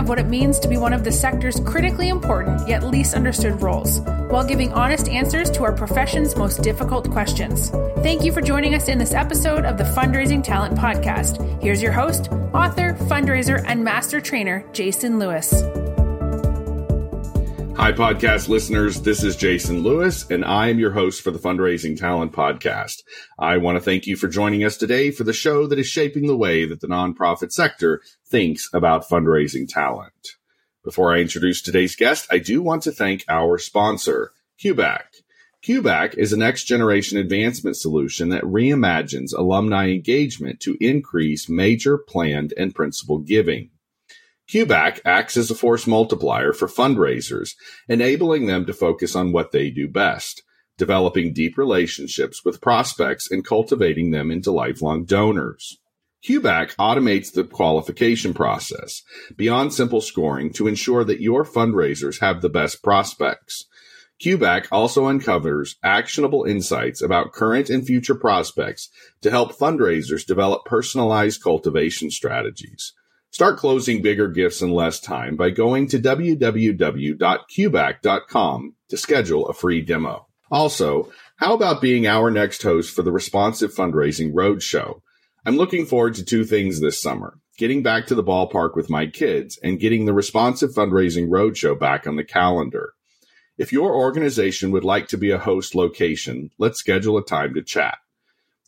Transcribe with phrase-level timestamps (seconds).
[0.00, 3.60] of what it means to be one of the sector's critically important yet least understood
[3.62, 4.00] roles,
[4.30, 7.70] while giving honest answers to our profession's most difficult questions.
[8.02, 11.62] Thank you for joining us in this episode of the Fundraising Talent Podcast.
[11.62, 15.52] Here's your host, author, fundraiser, and master trainer, Jason Lewis.
[17.80, 19.00] Hi, podcast listeners.
[19.00, 22.96] This is Jason Lewis, and I am your host for the Fundraising Talent Podcast.
[23.38, 26.26] I want to thank you for joining us today for the show that is shaping
[26.26, 30.36] the way that the nonprofit sector thinks about fundraising talent.
[30.84, 35.22] Before I introduce today's guest, I do want to thank our sponsor, CueBack.
[35.66, 42.52] CueBack is a next generation advancement solution that reimagines alumni engagement to increase major planned
[42.58, 43.70] and principal giving.
[44.50, 47.54] CueBack acts as a force multiplier for fundraisers,
[47.88, 50.42] enabling them to focus on what they do best,
[50.76, 55.78] developing deep relationships with prospects and cultivating them into lifelong donors.
[56.24, 59.02] CueBack automates the qualification process
[59.36, 63.66] beyond simple scoring to ensure that your fundraisers have the best prospects.
[64.20, 68.88] CueBack also uncovers actionable insights about current and future prospects
[69.22, 72.94] to help fundraisers develop personalized cultivation strategies.
[73.30, 79.80] Start closing bigger gifts in less time by going to www.cueback.com to schedule a free
[79.80, 80.26] demo.
[80.50, 85.00] Also, how about being our next host for the Responsive Fundraising Roadshow?
[85.46, 89.06] I'm looking forward to two things this summer getting back to the ballpark with my
[89.06, 92.94] kids and getting the Responsive Fundraising Roadshow back on the calendar.
[93.58, 97.62] If your organization would like to be a host location, let's schedule a time to
[97.62, 97.98] chat.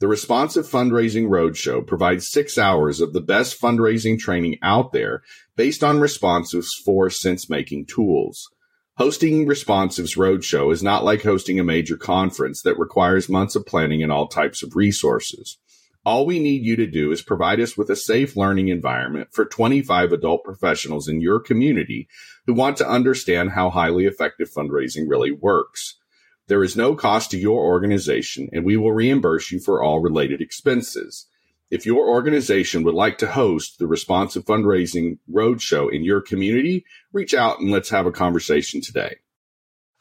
[0.02, 5.22] The Responsive Fundraising Roadshow provides six hours of the best fundraising training out there
[5.54, 8.50] based on Responsive's four sense making tools.
[8.96, 14.02] Hosting Responsive's Roadshow is not like hosting a major conference that requires months of planning
[14.02, 15.58] and all types of resources.
[16.04, 19.44] All we need you to do is provide us with a safe learning environment for
[19.44, 22.08] 25 adult professionals in your community
[22.46, 26.00] who want to understand how highly effective fundraising really works.
[26.48, 30.40] There is no cost to your organization, and we will reimburse you for all related
[30.40, 31.26] expenses.
[31.70, 37.32] If your organization would like to host the Responsive Fundraising Roadshow in your community, reach
[37.32, 39.16] out and let's have a conversation today.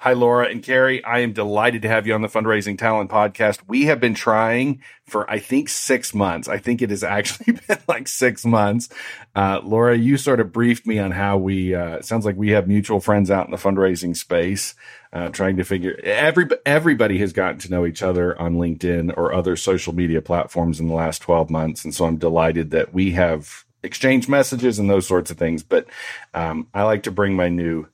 [0.03, 1.03] Hi, Laura and Carrie.
[1.03, 3.59] I am delighted to have you on the Fundraising Talent Podcast.
[3.67, 6.47] We have been trying for, I think, six months.
[6.47, 8.89] I think it has actually been like six months.
[9.35, 12.67] Uh, Laura, you sort of briefed me on how we, uh, sounds like we have
[12.67, 14.73] mutual friends out in the fundraising space,
[15.13, 19.31] uh, trying to figure, every, everybody has gotten to know each other on LinkedIn or
[19.31, 21.85] other social media platforms in the last 12 months.
[21.85, 25.61] And so I'm delighted that we have exchanged messages and those sorts of things.
[25.61, 25.85] But,
[26.33, 27.85] um, I like to bring my new,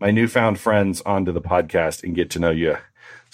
[0.00, 2.76] my newfound friends onto the podcast and get to know you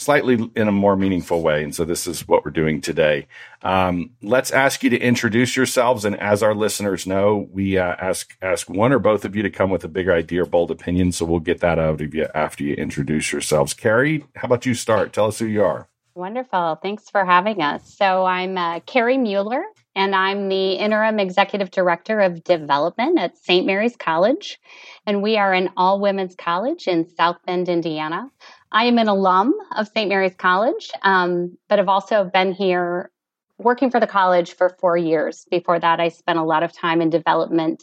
[0.00, 1.62] slightly in a more meaningful way.
[1.62, 3.26] And so this is what we're doing today.
[3.62, 6.06] Um, let's ask you to introduce yourselves.
[6.06, 9.50] And as our listeners know, we uh, ask ask one or both of you to
[9.50, 11.12] come with a big idea or bold opinion.
[11.12, 13.74] So we'll get that out of you after you introduce yourselves.
[13.74, 15.12] Carrie, how about you start?
[15.12, 15.88] Tell us who you are.
[16.20, 16.78] Wonderful.
[16.82, 17.96] Thanks for having us.
[17.96, 19.64] So I'm uh, Carrie Mueller
[19.94, 23.64] and I'm the interim executive director of development at St.
[23.64, 24.60] Mary's College.
[25.06, 28.30] And we are an all women's college in South Bend, Indiana.
[28.70, 30.10] I am an alum of St.
[30.10, 33.10] Mary's College, um, but have also been here
[33.56, 35.46] working for the college for four years.
[35.50, 37.82] Before that, I spent a lot of time in development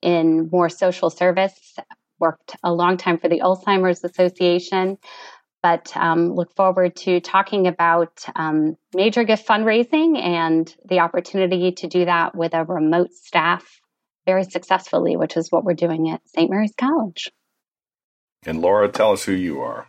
[0.00, 1.76] in more social service,
[2.18, 4.96] worked a long time for the Alzheimer's Association,
[5.64, 11.86] but um, look forward to talking about um, major gift fundraising and the opportunity to
[11.86, 13.80] do that with a remote staff
[14.26, 16.50] very successfully, which is what we're doing at St.
[16.50, 17.32] Mary's College.
[18.44, 19.88] And Laura, tell us who you are.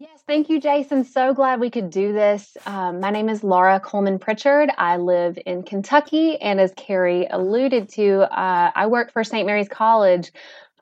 [0.00, 1.04] Yes, thank you, Jason.
[1.04, 2.56] So glad we could do this.
[2.66, 4.68] Um, my name is Laura Coleman Pritchard.
[4.78, 9.46] I live in Kentucky, and as Carrie alluded to, uh, I work for St.
[9.46, 10.32] Mary's College,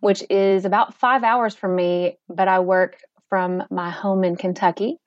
[0.01, 2.97] which is about five hours from me, but I work
[3.29, 4.99] from my home in Kentucky.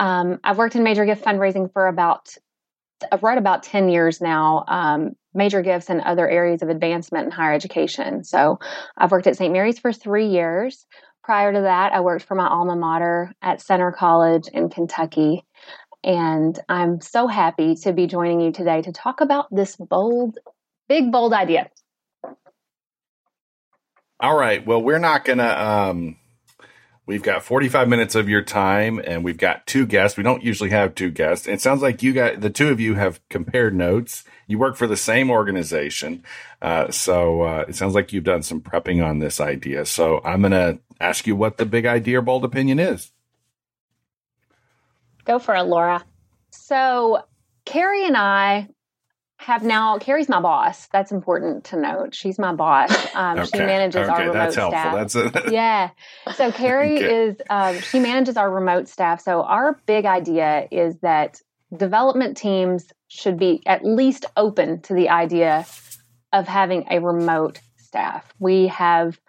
[0.00, 2.34] Um, I've worked in major gift fundraising for about
[3.20, 7.52] right about 10 years now, um, major gifts and other areas of advancement in higher
[7.52, 8.24] education.
[8.24, 8.58] So
[8.96, 9.52] I've worked at St.
[9.52, 10.86] Mary's for three years.
[11.22, 15.44] Prior to that, I worked for my alma mater at Centre College in Kentucky.
[16.02, 20.38] And I'm so happy to be joining you today to talk about this bold,
[20.88, 21.68] big, bold idea
[24.20, 24.64] All right.
[24.64, 25.64] Well, we're not going to.
[25.64, 26.16] Um,
[27.06, 30.16] we've got 45 minutes of your time, and we've got two guests.
[30.16, 31.46] We don't usually have two guests.
[31.46, 34.24] It sounds like you got the two of you have compared notes.
[34.46, 36.22] You work for the same organization,
[36.60, 39.86] uh, so uh, it sounds like you've done some prepping on this idea.
[39.86, 43.10] So I'm going to ask you what the big idea or bold opinion is.
[45.24, 46.04] Go for it, Laura.
[46.50, 47.24] So
[47.64, 48.68] Carrie and I
[49.44, 50.88] have now Carrie's my boss.
[50.88, 52.14] That's important to note.
[52.14, 52.90] She's my boss.
[53.14, 53.50] Um, okay.
[53.52, 54.10] She manages okay.
[54.10, 54.80] our remote That's helpful.
[54.80, 55.32] staff.
[55.32, 55.90] That's a- yeah.
[56.34, 57.14] So Carrie okay.
[57.14, 59.20] is um, she manages our remote staff.
[59.20, 61.40] So our big idea is that
[61.76, 65.66] development teams should be at least open to the idea
[66.32, 68.32] of having a remote staff.
[68.38, 69.20] We have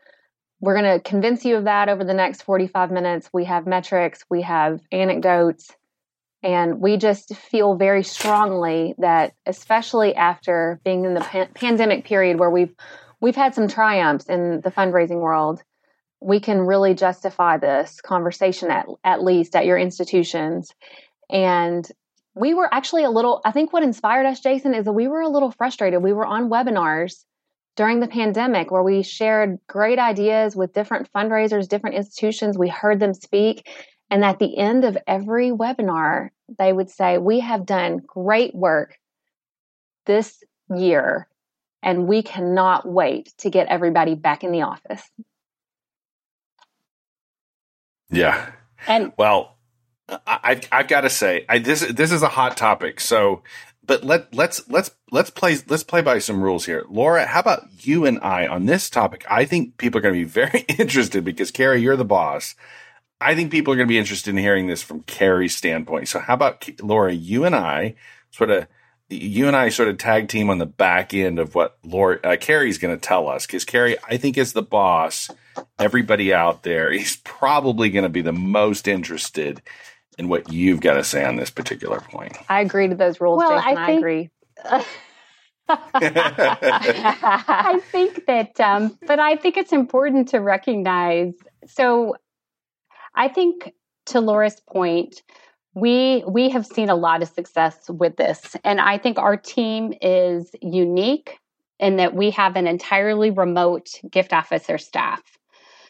[0.62, 3.30] we're going to convince you of that over the next 45 minutes.
[3.34, 5.72] We have metrics, we have anecdotes,
[6.46, 12.38] and we just feel very strongly that, especially after being in the pan- pandemic period
[12.38, 12.74] where we've
[13.20, 15.64] we've had some triumphs in the fundraising world,
[16.22, 20.72] we can really justify this conversation at at least at your institutions.
[21.32, 21.90] And
[22.36, 23.42] we were actually a little.
[23.44, 26.04] I think what inspired us, Jason, is that we were a little frustrated.
[26.04, 27.24] We were on webinars
[27.76, 32.56] during the pandemic where we shared great ideas with different fundraisers, different institutions.
[32.56, 33.68] We heard them speak.
[34.10, 36.30] And at the end of every webinar,
[36.60, 38.98] they would say, We have done great work
[40.06, 40.44] this
[40.76, 41.28] year,
[41.82, 45.04] and we cannot wait to get everybody back in the office.
[48.10, 48.52] Yeah.
[48.88, 49.58] And well,
[50.28, 53.00] I, I've got to say, I, this this is a hot topic.
[53.00, 53.42] So,
[53.84, 56.84] but let let's let's let's play let's play by some rules here.
[56.90, 59.26] Laura, how about you and I on this topic?
[59.30, 62.56] I think people are going to be very interested because Carrie, you're the boss.
[63.22, 66.08] I think people are going to be interested in hearing this from Carrie's standpoint.
[66.08, 67.14] So, how about Laura?
[67.14, 67.96] You and I
[68.32, 68.68] sort of,
[69.10, 72.36] you and I sort of tag team on the back end of what Laura uh,
[72.38, 73.46] Carrie's going to tell us.
[73.46, 75.30] Because Carrie, I think is the boss.
[75.80, 79.62] Everybody out there is probably going to be the most interested
[80.18, 82.38] in what you've got to say on this particular point.
[82.50, 83.78] I agree to those rules, well, Jason.
[83.78, 84.30] I, think, I agree.
[85.68, 91.34] I think that, um, but I think it's important to recognize.
[91.68, 92.16] So
[93.16, 93.74] I think
[94.08, 95.22] to Laura's point,
[95.74, 99.94] we we have seen a lot of success with this and I think our team
[100.02, 101.38] is unique
[101.80, 105.22] in that we have an entirely remote gift officer staff.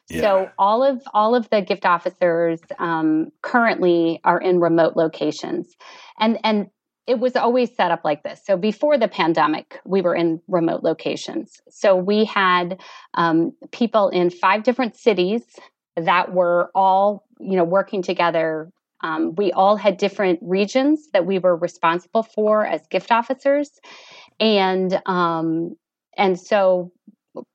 [0.09, 0.21] Yeah.
[0.21, 5.75] So all of all of the gift officers um, currently are in remote locations,
[6.19, 6.67] and and
[7.07, 8.41] it was always set up like this.
[8.43, 11.61] So before the pandemic, we were in remote locations.
[11.69, 12.79] So we had
[13.13, 15.43] um, people in five different cities
[15.95, 18.69] that were all you know working together
[19.05, 23.69] um, we all had different regions that we were responsible for as gift officers.
[24.39, 25.75] And um,
[26.17, 26.91] and so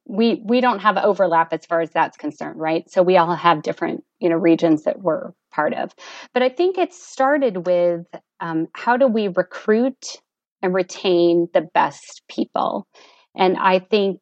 [0.07, 2.89] we we don't have overlap as far as that's concerned right?
[2.91, 5.93] So we all have different you know regions that we're part of.
[6.33, 8.07] But i think it started with
[8.39, 10.21] um, how do we recruit
[10.63, 12.87] and retain the best people?
[13.35, 14.21] And i think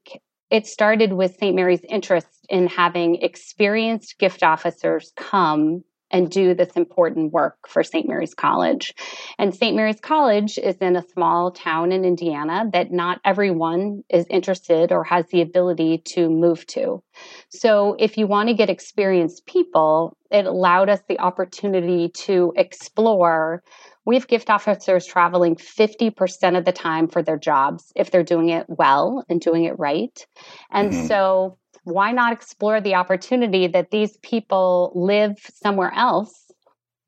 [0.50, 1.54] it started with St.
[1.54, 8.08] Mary's interest in having experienced gift officers come and do this important work for St.
[8.08, 8.94] Mary's College.
[9.38, 9.76] And St.
[9.76, 15.04] Mary's College is in a small town in Indiana that not everyone is interested or
[15.04, 17.02] has the ability to move to.
[17.50, 23.62] So if you want to get experienced people, it allowed us the opportunity to explore
[24.08, 28.48] we have gift officers traveling 50% of the time for their jobs if they're doing
[28.48, 30.26] it well and doing it right.
[30.70, 31.06] And mm-hmm.
[31.08, 36.50] so, why not explore the opportunity that these people live somewhere else?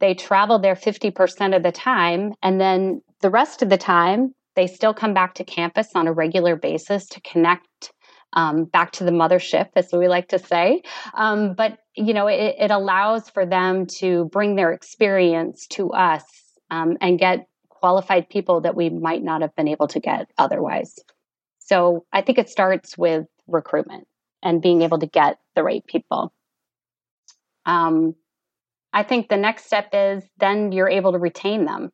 [0.00, 4.66] They travel there 50% of the time, and then the rest of the time, they
[4.66, 7.92] still come back to campus on a regular basis to connect
[8.34, 10.82] um, back to the mothership, as we like to say.
[11.14, 16.24] Um, but you know, it, it, allows for them to bring their experience to us
[16.70, 20.98] um, and get qualified people that we might not have been able to get otherwise.
[21.58, 24.06] So I think it starts with recruitment
[24.42, 26.32] and being able to get the right people.
[27.66, 28.14] Um,
[28.92, 31.90] I think the next step is then you're able to retain them.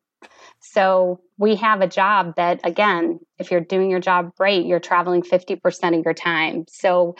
[0.59, 5.21] So we have a job that, again, if you're doing your job right, you're traveling
[5.21, 6.65] 50% of your time.
[6.67, 7.15] So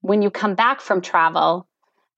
[0.00, 1.68] when you come back from travel,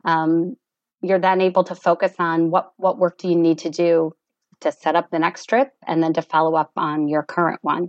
[0.05, 0.57] um,
[1.03, 4.15] you're then able to focus on what, what work do you need to do
[4.61, 7.89] to set up the next trip and then to follow up on your current one.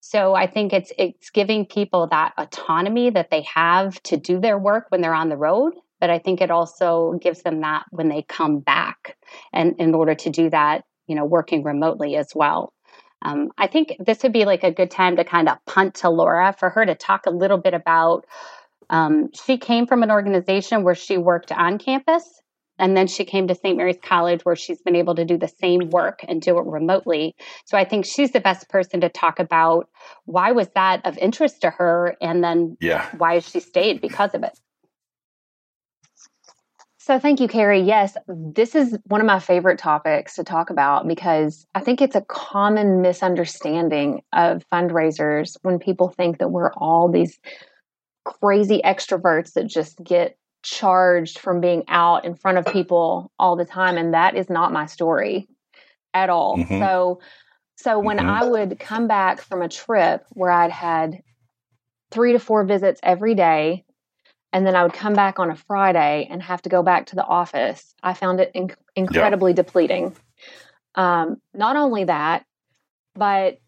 [0.00, 4.58] So I think it's it's giving people that autonomy that they have to do their
[4.58, 8.08] work when they're on the road, but I think it also gives them that when
[8.08, 9.16] they come back
[9.52, 12.72] and in order to do that, you know, working remotely as well.
[13.22, 16.10] Um, I think this would be like a good time to kind of punt to
[16.10, 18.26] Laura for her to talk a little bit about
[18.88, 22.24] Um, she came from an organization where she worked on campus,
[22.78, 23.76] and then she came to St.
[23.76, 27.34] Mary's College where she's been able to do the same work and do it remotely.
[27.64, 29.88] So I think she's the best person to talk about
[30.24, 33.08] why was that of interest to her, and then yeah.
[33.16, 34.58] why she stayed because of it.
[37.06, 37.82] So, thank you, Carrie.
[37.82, 42.16] Yes, this is one of my favorite topics to talk about because I think it's
[42.16, 47.38] a common misunderstanding of fundraisers when people think that we're all these
[48.24, 53.64] crazy extroverts that just get charged from being out in front of people all the
[53.64, 53.96] time.
[53.96, 55.48] And that is not my story
[56.12, 56.58] at all.
[56.58, 56.80] Mm-hmm.
[56.80, 57.20] So,
[57.76, 58.28] so when mm-hmm.
[58.28, 61.22] I would come back from a trip where I'd had
[62.10, 63.84] three to four visits every day
[64.52, 67.16] and then I would come back on a Friday and have to go back to
[67.16, 67.94] the office.
[68.02, 69.56] I found it inc- incredibly yeah.
[69.56, 70.16] depleting.
[70.96, 72.44] Um, not only that,
[73.14, 73.58] but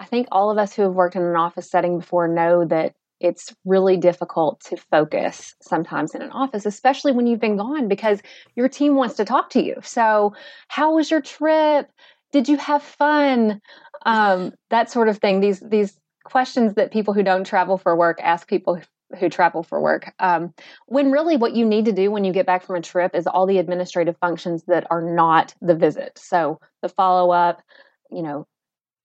[0.00, 2.94] I think all of us who have worked in an office setting before know that
[3.24, 8.20] it's really difficult to focus sometimes in an office, especially when you've been gone because
[8.54, 9.76] your team wants to talk to you.
[9.82, 10.34] So,
[10.68, 11.90] how was your trip?
[12.32, 13.60] Did you have fun?
[14.06, 15.40] Um, that sort of thing.
[15.40, 18.80] These these questions that people who don't travel for work ask people
[19.18, 20.12] who travel for work.
[20.18, 20.52] Um,
[20.86, 23.26] when really what you need to do when you get back from a trip is
[23.26, 26.18] all the administrative functions that are not the visit.
[26.18, 27.62] So the follow up,
[28.10, 28.46] you know,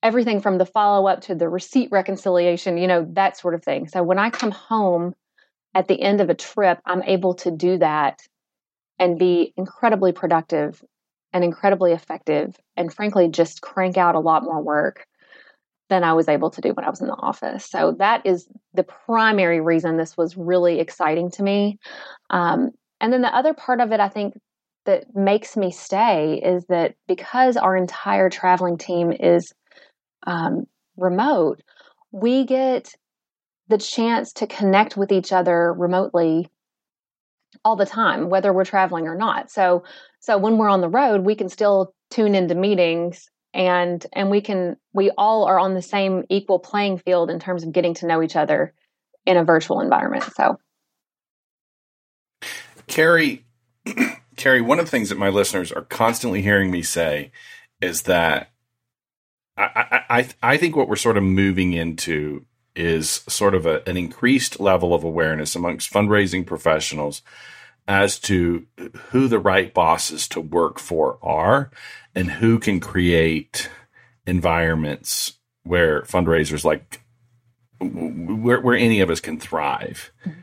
[0.01, 3.87] everything from the follow up to the receipt reconciliation, you know, that sort of thing.
[3.87, 5.13] So when I come home
[5.75, 8.19] at the end of a trip, I'm able to do that
[8.97, 10.83] and be incredibly productive
[11.33, 15.05] and incredibly effective and frankly just crank out a lot more work
[15.89, 17.65] than I was able to do when I was in the office.
[17.65, 21.79] So that is the primary reason this was really exciting to me.
[22.29, 24.35] Um, and then the other part of it, I think,
[24.85, 29.53] that makes me stay is that because our entire traveling team is
[30.25, 30.65] um,
[30.97, 31.61] remote,
[32.11, 32.95] we get
[33.67, 36.49] the chance to connect with each other remotely
[37.63, 39.51] all the time whether we're traveling or not.
[39.51, 39.83] So
[40.19, 44.41] so when we're on the road we can still tune into meetings and and we
[44.41, 48.07] can we all are on the same equal playing field in terms of getting to
[48.07, 48.73] know each other
[49.25, 50.57] in a virtual environment so.
[52.87, 53.45] Carrie
[54.35, 57.31] carrie one of the things that my listeners are constantly hearing me say
[57.81, 58.51] is that
[59.59, 64.59] I, I, think what we're sort of moving into is sort of a, an increased
[64.59, 67.21] level of awareness amongst fundraising professionals
[67.87, 68.65] as to
[69.09, 71.71] who the right bosses to work for are
[72.15, 73.69] and who can create
[74.25, 77.01] environments where fundraisers like
[77.79, 80.11] where, where any of us can thrive.
[80.25, 80.39] Mm-hmm.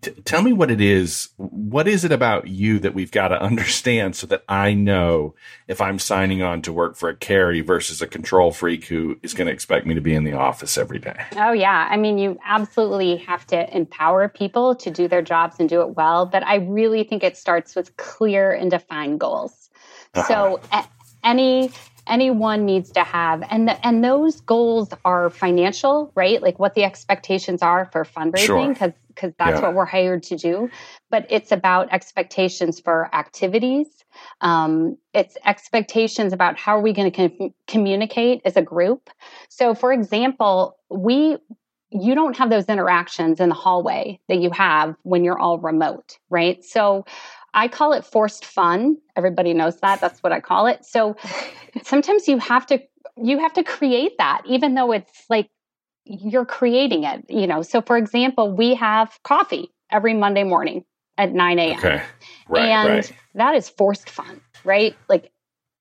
[0.00, 1.30] T- tell me what it is.
[1.36, 5.34] What is it about you that we've got to understand so that I know
[5.68, 9.34] if I'm signing on to work for a Carrie versus a control freak who is
[9.34, 11.24] going to expect me to be in the office every day?
[11.36, 11.88] Oh, yeah.
[11.90, 15.96] I mean, you absolutely have to empower people to do their jobs and do it
[15.96, 16.26] well.
[16.26, 19.70] But I really think it starts with clear and defined goals.
[20.14, 20.26] Uh-huh.
[20.26, 20.86] So, a-
[21.22, 21.70] any
[22.06, 26.82] anyone needs to have and the, and those goals are financial right like what the
[26.82, 28.94] expectations are for fundraising because sure.
[29.20, 29.66] Because that's yeah.
[29.66, 30.70] what we're hired to do
[31.10, 33.86] but it's about expectations for activities
[34.40, 39.10] um, it's expectations about how are we going to com- communicate as a group
[39.48, 41.36] so for example we
[41.92, 46.18] you don't have those interactions in the hallway that you have when you're all remote
[46.30, 47.04] right so
[47.52, 48.96] I call it forced fun.
[49.16, 50.00] Everybody knows that.
[50.00, 50.84] That's what I call it.
[50.84, 51.16] So
[51.82, 52.80] sometimes you have to
[53.20, 55.50] you have to create that even though it's like
[56.04, 57.62] you're creating it, you know.
[57.62, 60.84] So for example, we have coffee every Monday morning
[61.18, 61.78] at 9 a.m.
[61.78, 62.02] Okay.
[62.48, 63.12] Right, and right.
[63.34, 64.96] that is forced fun, right?
[65.08, 65.30] Like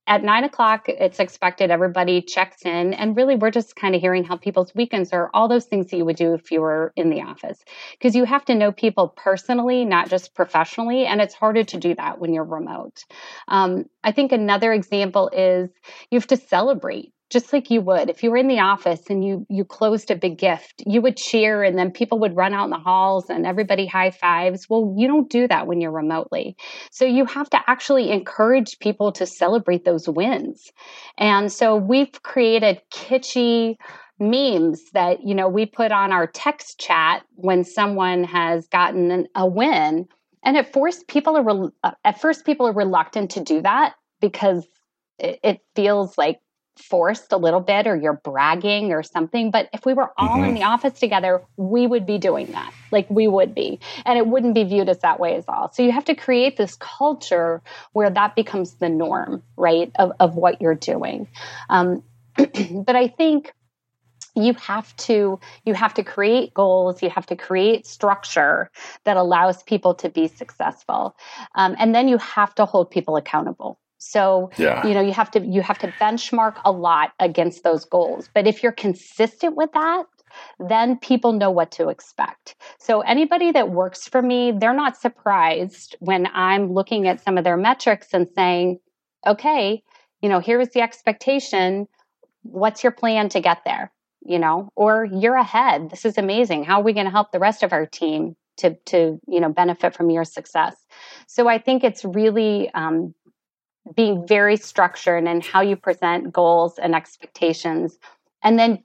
[0.09, 2.95] at nine o'clock, it's expected everybody checks in.
[2.95, 5.97] And really, we're just kind of hearing how people's weekends are, all those things that
[5.97, 7.63] you would do if you were in the office.
[7.91, 11.05] Because you have to know people personally, not just professionally.
[11.05, 13.05] And it's harder to do that when you're remote.
[13.47, 15.69] Um, I think another example is
[16.09, 19.23] you have to celebrate just like you would if you were in the office and
[19.23, 22.65] you you closed a big gift you would cheer and then people would run out
[22.65, 24.67] in the halls and everybody high fives.
[24.69, 26.55] Well you don't do that when you're remotely.
[26.91, 30.71] So you have to actually encourage people to celebrate those wins.
[31.17, 33.75] And so we've created kitschy
[34.19, 39.47] memes that you know we put on our text chat when someone has gotten a
[39.47, 40.07] win.
[40.43, 44.67] And at first people are uh, at first people are reluctant to do that because
[45.19, 46.39] it, it feels like
[46.79, 49.51] forced a little bit or you're bragging or something.
[49.51, 50.49] But if we were all mm-hmm.
[50.49, 52.73] in the office together, we would be doing that.
[52.91, 53.79] Like we would be.
[54.05, 55.71] And it wouldn't be viewed as that way as all.
[55.71, 57.61] So you have to create this culture
[57.93, 61.27] where that becomes the norm, right, of, of what you're doing.
[61.69, 62.03] Um,
[62.35, 63.53] but I think
[64.35, 68.69] you have to you have to create goals you have to create structure
[69.03, 71.15] that allows people to be successful
[71.55, 74.85] um, and then you have to hold people accountable so yeah.
[74.85, 78.47] you know you have to you have to benchmark a lot against those goals but
[78.47, 80.05] if you're consistent with that
[80.59, 82.53] then people know what to expect.
[82.77, 87.43] So anybody that works for me, they're not surprised when I'm looking at some of
[87.43, 88.79] their metrics and saying,
[89.25, 89.81] okay,
[90.21, 91.87] you know, here is the expectation.
[92.43, 93.91] What's your plan to get there?
[94.21, 95.89] you know, or you're ahead.
[95.89, 96.63] This is amazing.
[96.63, 99.49] How are we going to help the rest of our team to to you know
[99.49, 100.75] benefit from your success?
[101.27, 103.13] So I think it's really um,
[103.95, 107.97] being very structured in how you present goals and expectations,
[108.43, 108.83] and then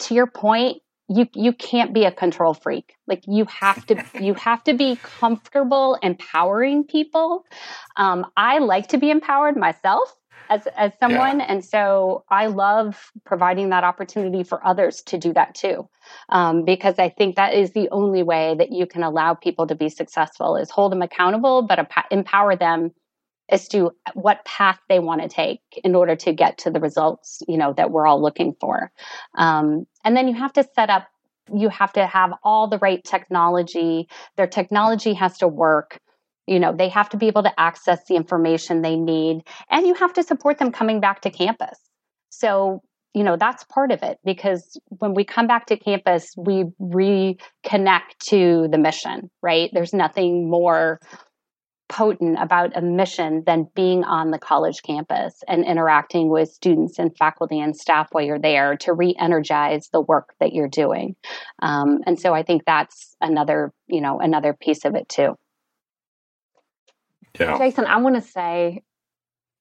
[0.00, 2.94] to your point, you you can't be a control freak.
[3.06, 7.44] Like you have to you have to be comfortable empowering people.
[7.96, 10.16] Um, i like to be empowered myself
[10.48, 11.46] as as someone yeah.
[11.48, 15.88] and so i love providing that opportunity for others to do that too.
[16.28, 19.74] Um, because i think that is the only way that you can allow people to
[19.74, 22.92] be successful is hold them accountable but empower them
[23.48, 27.42] as to what path they want to take in order to get to the results
[27.48, 28.90] you know that we're all looking for.
[29.36, 31.08] Um, and then you have to set up
[31.54, 34.08] you have to have all the right technology.
[34.36, 36.00] Their technology has to work.
[36.46, 39.94] You know they have to be able to access the information they need and you
[39.94, 41.78] have to support them coming back to campus.
[42.30, 42.82] So
[43.14, 48.18] you know that's part of it because when we come back to campus we reconnect
[48.28, 49.70] to the mission right?
[49.72, 51.00] There's nothing more
[51.88, 57.16] potent about a mission than being on the college campus and interacting with students and
[57.16, 61.14] faculty and staff while you're there to re-energize the work that you're doing
[61.62, 65.36] um, and so i think that's another you know another piece of it too
[67.40, 67.58] yeah.
[67.58, 68.82] Jason, I want to say,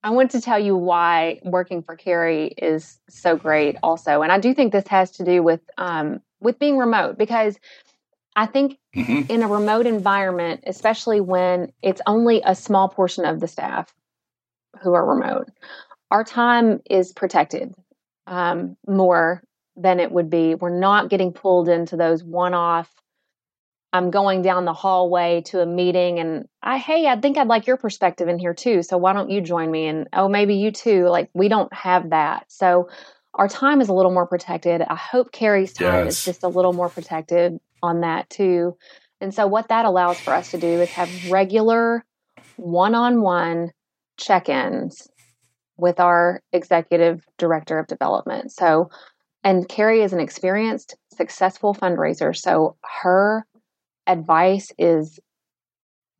[0.03, 4.21] I want to tell you why working for Carrie is so great also.
[4.21, 7.57] And I do think this has to do with um, with being remote because
[8.35, 9.31] I think mm-hmm.
[9.31, 13.93] in a remote environment, especially when it's only a small portion of the staff
[14.81, 15.49] who are remote,
[16.11, 17.73] our time is protected
[18.27, 19.41] um, more
[19.75, 20.55] than it would be.
[20.55, 22.91] We're not getting pulled into those one off
[23.95, 27.65] I'm going down the hallway to a meeting and I, hey, I think I'd like
[27.65, 28.83] your perspective in here too.
[28.83, 29.87] So why don't you join me?
[29.87, 31.07] And oh, maybe you too.
[31.07, 32.43] Like we don't have that.
[32.49, 32.89] So
[33.33, 34.81] our time is a little more protected.
[34.81, 36.17] I hope Carrie's time yes.
[36.17, 38.75] is just a little more protected on that too.
[39.21, 42.03] And so what that allows for us to do is have regular
[42.57, 43.71] one-on-one
[44.17, 45.07] check-ins
[45.77, 48.51] with our executive director of development.
[48.51, 48.89] So
[49.45, 52.35] and Carrie is an experienced, successful fundraiser.
[52.35, 53.45] So her
[54.07, 55.19] advice is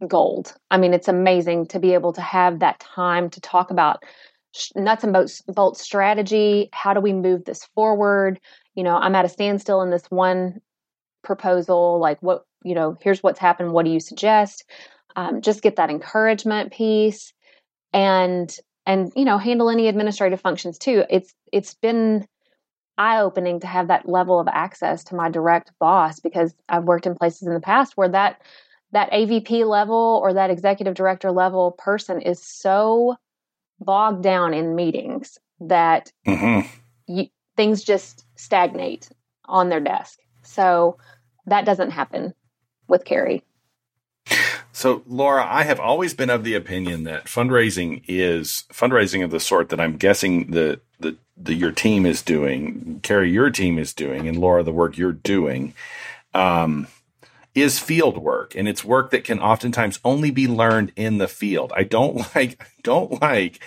[0.07, 0.53] gold.
[0.69, 4.03] I mean, it's amazing to be able to have that time to talk about
[4.75, 6.69] nuts and bolts, bolts strategy.
[6.71, 8.39] How do we move this forward?
[8.75, 10.61] You know, I'm at a standstill in this one
[11.25, 11.99] proposal.
[11.99, 13.73] Like, what, you know, here's what's happened.
[13.73, 14.63] What do you suggest?
[15.15, 17.33] Um, just get that encouragement piece
[17.93, 22.27] and and you know handle any administrative functions too it's it's been
[22.97, 27.05] eye opening to have that level of access to my direct boss because I've worked
[27.05, 28.41] in places in the past where that
[28.91, 33.15] that AVP level or that executive director level person is so
[33.79, 36.67] bogged down in meetings that mm-hmm.
[37.07, 39.09] you, things just stagnate
[39.45, 40.19] on their desk.
[40.43, 40.97] So
[41.45, 42.33] that doesn't happen
[42.87, 43.43] with Carrie.
[44.71, 49.39] So, Laura, I have always been of the opinion that fundraising is fundraising of the
[49.39, 50.81] sort that I'm guessing the
[51.37, 55.11] the, your team is doing, Carrie, your team is doing, and Laura, the work you're
[55.11, 55.73] doing,
[56.33, 56.87] um,
[57.53, 61.71] is field work, and it's work that can oftentimes only be learned in the field.
[61.75, 63.59] I don't like I don't like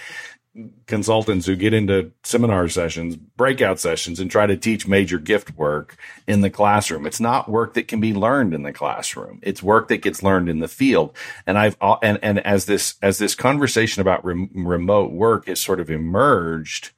[0.86, 5.96] consultants who get into seminar sessions, breakout sessions, and try to teach major gift work
[6.26, 7.06] in the classroom.
[7.06, 9.40] It's not work that can be learned in the classroom.
[9.42, 11.14] It's work that gets learned in the field.
[11.46, 15.80] And I've uh, and and as this as this conversation about remote work has sort
[15.80, 16.90] of emerged,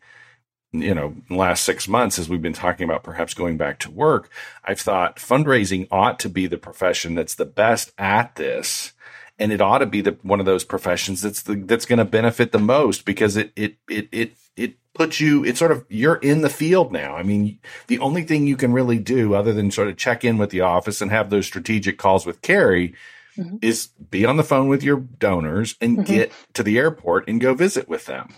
[0.72, 4.30] you know, last six months as we've been talking about perhaps going back to work,
[4.64, 8.92] I've thought fundraising ought to be the profession that's the best at this
[9.40, 12.04] and it ought to be the one of those professions that's the, that's going to
[12.04, 16.16] benefit the most because it it it it it puts you it's sort of you're
[16.16, 17.16] in the field now.
[17.16, 20.36] I mean, the only thing you can really do other than sort of check in
[20.36, 22.94] with the office and have those strategic calls with Carrie
[23.36, 23.56] mm-hmm.
[23.62, 26.04] is be on the phone with your donors and mm-hmm.
[26.04, 28.34] get to the airport and go visit with them.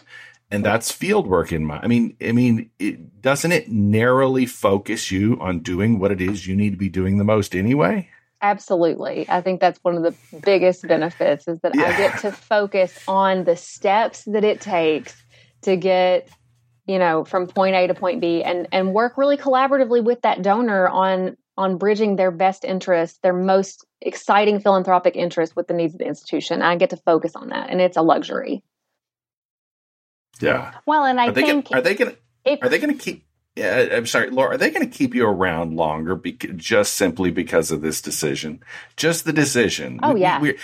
[0.53, 5.11] And that's field work in my, I mean, I mean, it, doesn't it narrowly focus
[5.11, 8.11] you on doing what it is you need to be doing the most anyway?
[8.43, 9.25] Absolutely.
[9.29, 11.85] I think that's one of the biggest benefits is that yeah.
[11.85, 15.15] I get to focus on the steps that it takes
[15.63, 16.29] to get
[16.87, 20.43] you know, from point A to point B and and work really collaboratively with that
[20.43, 25.95] donor on on bridging their best interest, their most exciting philanthropic interest with the needs
[25.95, 26.63] of the institution.
[26.63, 28.65] I get to focus on that and it's a luxury.
[30.41, 30.73] Yeah.
[30.87, 33.03] Well, and I are they think gonna, are they going to are they going to
[33.03, 33.25] keep
[33.57, 34.55] yeah, I'm sorry, Laura.
[34.55, 36.17] Are they going to keep you around longer,
[36.57, 38.63] just simply because of this decision?
[38.97, 40.01] Just the decision.
[40.03, 40.41] Oh yeah.
[40.41, 40.59] We,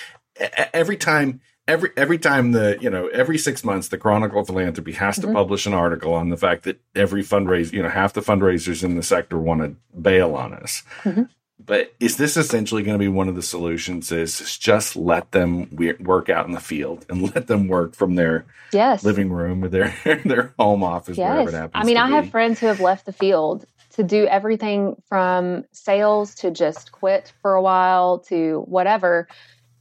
[0.72, 4.92] every time, every every time the you know every six months, the Chronicle of Philanthropy
[4.92, 5.34] has to mm-hmm.
[5.34, 8.96] publish an article on the fact that every fundraiser, you know, half the fundraisers in
[8.96, 10.82] the sector want to bail on us.
[11.02, 11.24] Mm-hmm.
[11.68, 14.10] But is this essentially going to be one of the solutions?
[14.10, 15.68] Is just let them
[16.00, 19.04] work out in the field and let them work from their yes.
[19.04, 21.30] living room or their their home office, yes.
[21.30, 21.72] wherever it happens.
[21.74, 22.14] I mean, I be.
[22.14, 27.34] have friends who have left the field to do everything from sales to just quit
[27.42, 29.28] for a while to whatever,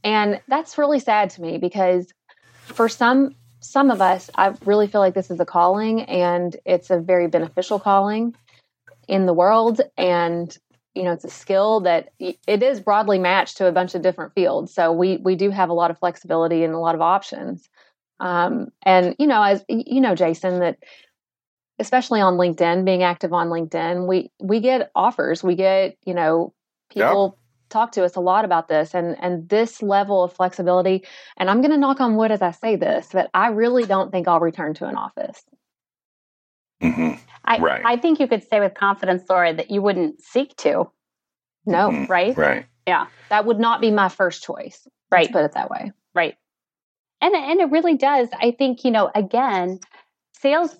[0.04, 2.12] and that's really sad to me because
[2.66, 6.90] for some some of us, I really feel like this is a calling, and it's
[6.90, 8.34] a very beneficial calling
[9.08, 10.54] in the world and
[10.98, 14.34] you know it's a skill that it is broadly matched to a bunch of different
[14.34, 14.74] fields.
[14.74, 17.68] So we we do have a lot of flexibility and a lot of options.
[18.20, 20.78] Um, and you know as you know jason that
[21.78, 25.44] especially on linkedin being active on linkedin we we get offers.
[25.44, 26.52] We get you know
[26.90, 27.70] people yep.
[27.70, 31.04] talk to us a lot about this and and this level of flexibility.
[31.36, 34.10] And i'm going to knock on wood as i say this but i really don't
[34.10, 35.44] think i'll return to an office
[36.82, 37.20] mm-hmm.
[37.44, 37.82] I, right.
[37.84, 40.90] I think you could say with confidence, Laura, that you wouldn't seek to.
[41.66, 42.10] No, mm-hmm.
[42.10, 42.36] right?
[42.36, 42.66] Right.
[42.86, 43.06] Yeah.
[43.30, 44.86] That would not be my first choice.
[45.10, 45.30] Right.
[45.30, 45.92] Put it that way.
[46.14, 46.36] Right.
[47.20, 48.28] And and it really does.
[48.40, 49.80] I think, you know, again,
[50.32, 50.76] sales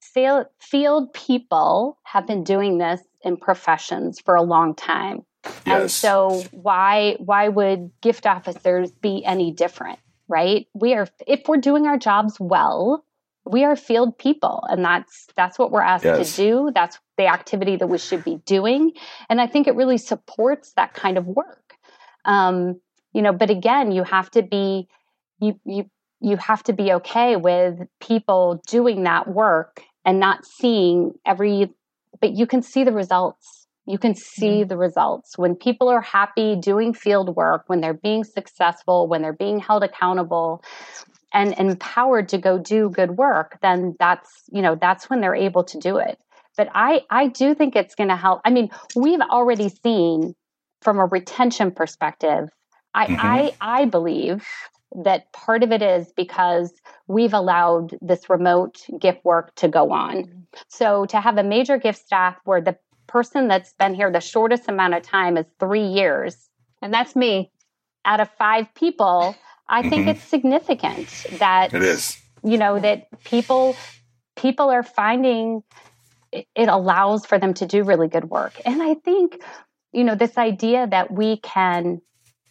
[0.00, 5.24] sale field people have been doing this in professions for a long time.
[5.44, 5.66] Yes.
[5.66, 9.98] And so why why would gift officers be any different,
[10.28, 10.66] right?
[10.74, 13.04] We are if we're doing our jobs well,
[13.44, 16.36] we are field people and that's that's what we're asked yes.
[16.36, 16.70] to do.
[16.74, 18.92] That's the activity that we should be doing.
[19.28, 21.74] And i think it really supports that kind of work.
[22.24, 22.80] Um,
[23.12, 24.86] you know but again you have to be
[25.40, 31.12] you you you have to be okay with people doing that work and not seeing
[31.26, 31.70] every
[32.20, 33.66] but you can see the results.
[33.86, 34.68] You can see mm-hmm.
[34.68, 35.38] the results.
[35.38, 39.82] When people are happy doing field work when they're being successful when they're being held
[39.82, 40.62] accountable
[41.32, 45.64] and empowered to go do good work, then that's, you know, that's when they're able
[45.64, 46.18] to do it.
[46.56, 48.40] But I, I do think it's going to help.
[48.44, 50.34] I mean, we've already seen
[50.82, 52.48] from a retention perspective,
[52.94, 53.26] I, mm-hmm.
[53.26, 54.46] I, I believe
[55.04, 56.72] that part of it is because
[57.06, 60.46] we've allowed this remote gift work to go on.
[60.68, 64.68] So to have a major gift staff where the person that's been here the shortest
[64.68, 66.48] amount of time is three years,
[66.82, 67.52] and that's me
[68.04, 69.36] out of five people
[69.70, 70.08] I think mm-hmm.
[70.10, 72.18] it's significant that it is.
[72.42, 73.76] You know that people
[74.36, 75.62] people are finding
[76.32, 79.40] it, it allows for them to do really good work, and I think
[79.92, 82.02] you know this idea that we can.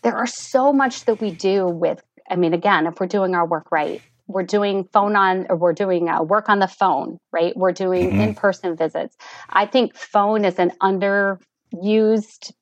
[0.02, 2.02] There are so much that we do with.
[2.32, 5.74] I mean, again, if we're doing our work right, we're doing phone on or we're
[5.74, 8.22] doing uh, work on the phone right we're doing mm-hmm.
[8.22, 9.18] in-person visits
[9.50, 12.54] i think phone is an underused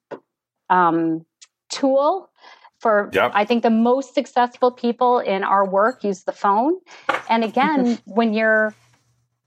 [0.70, 1.26] um,
[1.70, 2.30] tool
[2.88, 3.32] for yep.
[3.34, 6.80] i think the most successful people in our work use the phone.
[7.30, 8.74] And again when you're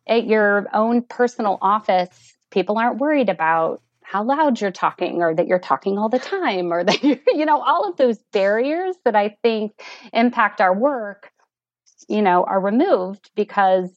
[0.07, 5.47] at your own personal office people aren't worried about how loud you're talking or that
[5.47, 9.17] you're talking all the time or that you you know all of those barriers that
[9.17, 9.73] i think
[10.13, 11.31] impact our work
[12.09, 13.91] you know are removed because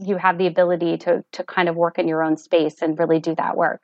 [0.00, 3.18] you have the ability to to kind of work in your own space and really
[3.18, 3.82] do that work.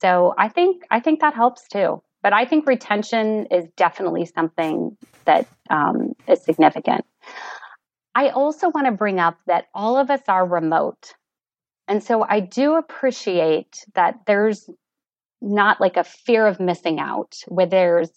[0.00, 4.96] So i think i think that helps too but I think retention is definitely something
[5.26, 7.04] that um, is significant.
[8.16, 11.14] I also want to bring up that all of us are remote.
[11.86, 14.68] And so I do appreciate that there's
[15.40, 18.10] not like a fear of missing out where there's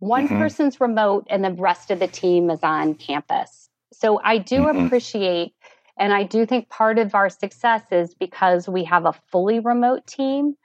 [0.00, 0.38] one mm-hmm.
[0.38, 3.70] person's remote and the rest of the team is on campus.
[3.90, 4.84] So I do mm-hmm.
[4.84, 5.54] appreciate
[5.96, 10.06] and I do think part of our success is because we have a fully remote
[10.06, 10.56] team.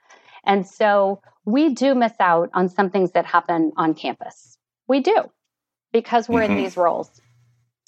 [0.44, 4.58] And so we do miss out on some things that happen on campus.
[4.88, 5.30] We do
[5.92, 6.52] because we're mm-hmm.
[6.52, 7.20] in these roles.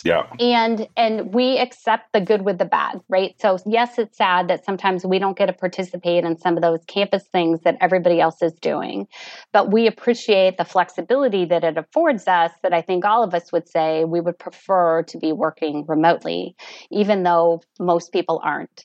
[0.05, 0.27] Yeah.
[0.39, 3.35] And and we accept the good with the bad, right?
[3.41, 6.85] So yes, it's sad that sometimes we don't get to participate in some of those
[6.87, 9.09] campus things that everybody else is doing.
[9.51, 13.51] But we appreciate the flexibility that it affords us that I think all of us
[13.51, 16.55] would say we would prefer to be working remotely,
[16.91, 18.85] even though most people aren't.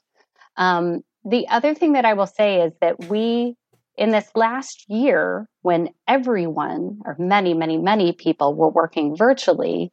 [0.56, 3.58] Um, the other thing that I will say is that we
[4.00, 9.92] in this last year, when everyone, or many, many, many people were working virtually,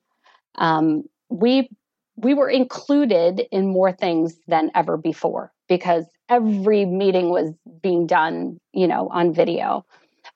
[0.54, 1.68] um, we
[2.14, 8.58] we were included in more things than ever before because every meeting was being done,
[8.72, 9.84] you know, on video.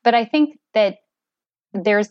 [0.04, 0.98] But I think that
[1.72, 2.11] there's,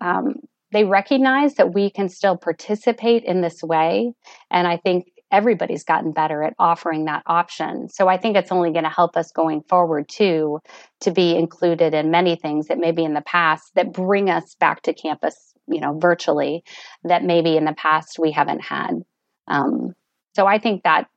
[0.00, 0.36] um,
[0.70, 4.12] they recognize that we can still participate in this way.
[4.48, 7.88] And I think everybody's gotten better at offering that option.
[7.88, 10.60] So I think it's only going to help us going forward too
[11.00, 14.82] to be included in many things that maybe in the past that bring us back
[14.82, 16.64] to campus, you know, virtually
[17.04, 19.02] that maybe in the past we haven't had.
[19.46, 19.94] Um,
[20.34, 21.08] so I think that,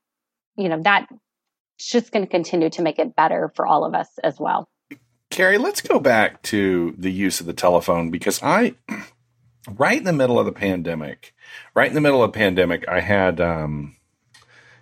[0.57, 1.11] you know, that's
[1.79, 4.67] just going to continue to make it better for all of us as well.
[5.29, 8.75] Carrie, let's go back to the use of the telephone because I,
[9.69, 11.33] right in the middle of the pandemic,
[11.73, 13.95] right in the middle of the pandemic, I had um,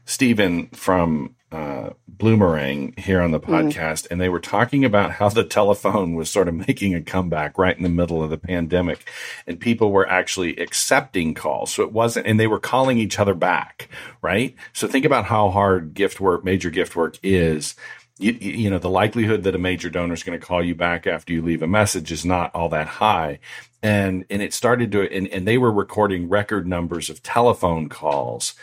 [0.09, 3.53] Stephen from uh, Bloomerang here on the mm-hmm.
[3.53, 4.07] podcast, mm.
[4.09, 7.77] and they were talking about how the telephone was sort of making a comeback right
[7.77, 9.07] in the middle of the pandemic,
[9.45, 11.71] and people were actually accepting calls.
[11.71, 13.87] So it wasn't, and they were calling each other back,
[14.23, 14.55] right?
[14.73, 17.75] So think about how hard gift work, major gift work is.
[18.17, 21.05] You, you know, the likelihood that a major donor is going to call you back
[21.05, 23.39] after you leave a message is not all that high.
[23.81, 28.55] And, and it started to, and, and they were recording record numbers of telephone calls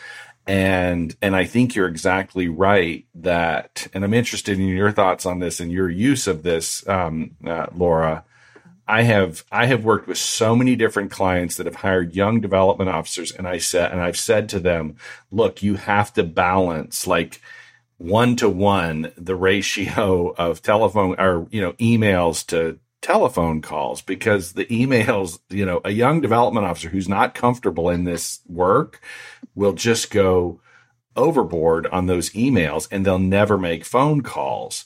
[0.47, 5.39] and and I think you're exactly right that, and I'm interested in your thoughts on
[5.39, 8.23] this and your use of this, um, uh, Laura.
[8.87, 12.89] I have I have worked with so many different clients that have hired young development
[12.89, 14.95] officers, and I said and I've said to them,
[15.29, 17.41] look, you have to balance like
[17.97, 24.53] one to one the ratio of telephone or you know emails to telephone calls because
[24.53, 29.01] the emails, you know, a young development officer who's not comfortable in this work
[29.57, 30.61] will just go
[31.15, 34.85] overboard on those emails and they'll never make phone calls.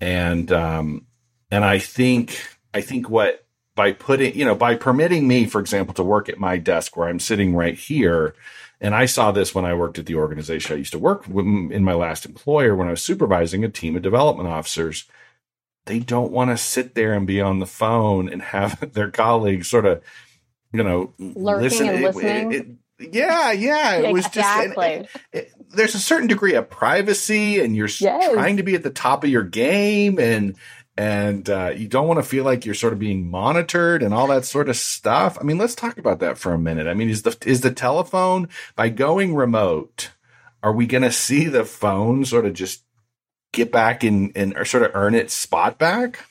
[0.00, 1.06] And, um,
[1.50, 5.94] and I think, I think what by putting, you know, by permitting me, for example,
[5.94, 8.34] to work at my desk where I'm sitting right here,
[8.80, 11.46] and I saw this when I worked at the organization I used to work with
[11.46, 15.06] in my last employer when I was supervising a team of development officers
[15.88, 19.68] they don't want to sit there and be on the phone and have their colleagues
[19.68, 20.02] sort of,
[20.72, 21.88] you know, Lurking listen.
[21.88, 22.52] And listening.
[22.52, 22.66] It, it,
[22.98, 23.96] yeah, yeah.
[23.96, 25.06] It was exactly.
[25.12, 28.32] just it, there's a certain degree of privacy, and you're yes.
[28.32, 30.56] trying to be at the top of your game, and
[30.96, 34.26] and uh, you don't want to feel like you're sort of being monitored and all
[34.26, 35.38] that sort of stuff.
[35.40, 36.88] I mean, let's talk about that for a minute.
[36.88, 40.10] I mean, is the is the telephone by going remote?
[40.60, 42.82] Are we going to see the phone sort of just
[43.52, 46.26] get back and, and sort of earn its spot back?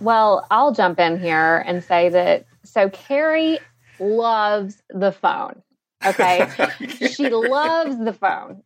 [0.00, 3.58] Well, I'll jump in here and say that so Carrie
[3.98, 5.62] loves the phone.
[6.04, 6.48] Okay.
[7.10, 8.62] she loves the phone.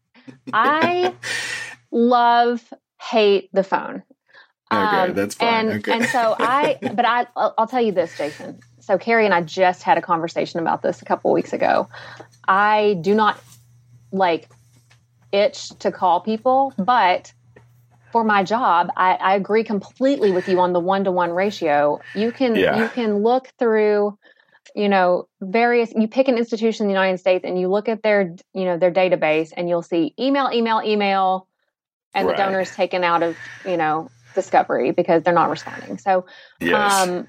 [0.52, 1.14] I
[1.90, 4.02] love, hate the phone.
[4.72, 5.68] Okay, um, that's fine.
[5.68, 5.92] And, okay.
[5.92, 8.60] and so I, but I, I'll, I'll tell you this, Jason.
[8.80, 11.88] So Carrie and I just had a conversation about this a couple weeks ago.
[12.48, 13.38] I do not
[14.10, 14.48] like
[15.30, 17.32] itch to call people, but
[18.12, 22.00] for my job, I, I agree completely with you on the one to one ratio.
[22.14, 22.78] You can yeah.
[22.78, 24.16] you can look through,
[24.76, 25.92] you know, various.
[25.96, 28.78] You pick an institution in the United States and you look at their you know
[28.78, 31.48] their database, and you'll see email, email, email,
[32.14, 32.36] and right.
[32.36, 35.98] the donor is taken out of you know discovery because they're not responding.
[35.98, 36.26] So,
[36.60, 36.92] yes.
[36.92, 37.26] um,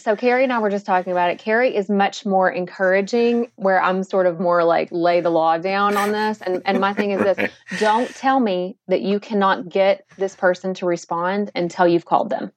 [0.00, 1.38] so Carrie and I were just talking about it.
[1.38, 5.96] Carrie is much more encouraging, where I'm sort of more like lay the law down
[5.96, 6.40] on this.
[6.40, 10.74] And and my thing is this: don't tell me that you cannot get this person
[10.74, 12.52] to respond until you've called them.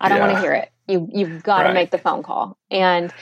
[0.00, 0.26] I don't yeah.
[0.26, 0.70] want to hear it.
[0.86, 1.68] You you've got right.
[1.68, 2.58] to make the phone call.
[2.70, 3.12] And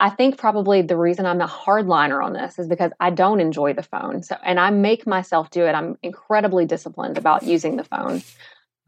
[0.00, 3.72] I think probably the reason I'm a hardliner on this is because I don't enjoy
[3.72, 4.22] the phone.
[4.22, 5.72] So and I make myself do it.
[5.72, 8.22] I'm incredibly disciplined about using the phone.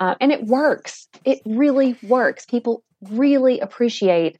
[0.00, 1.06] Uh, and it works.
[1.24, 2.46] It really works.
[2.46, 4.38] People really appreciate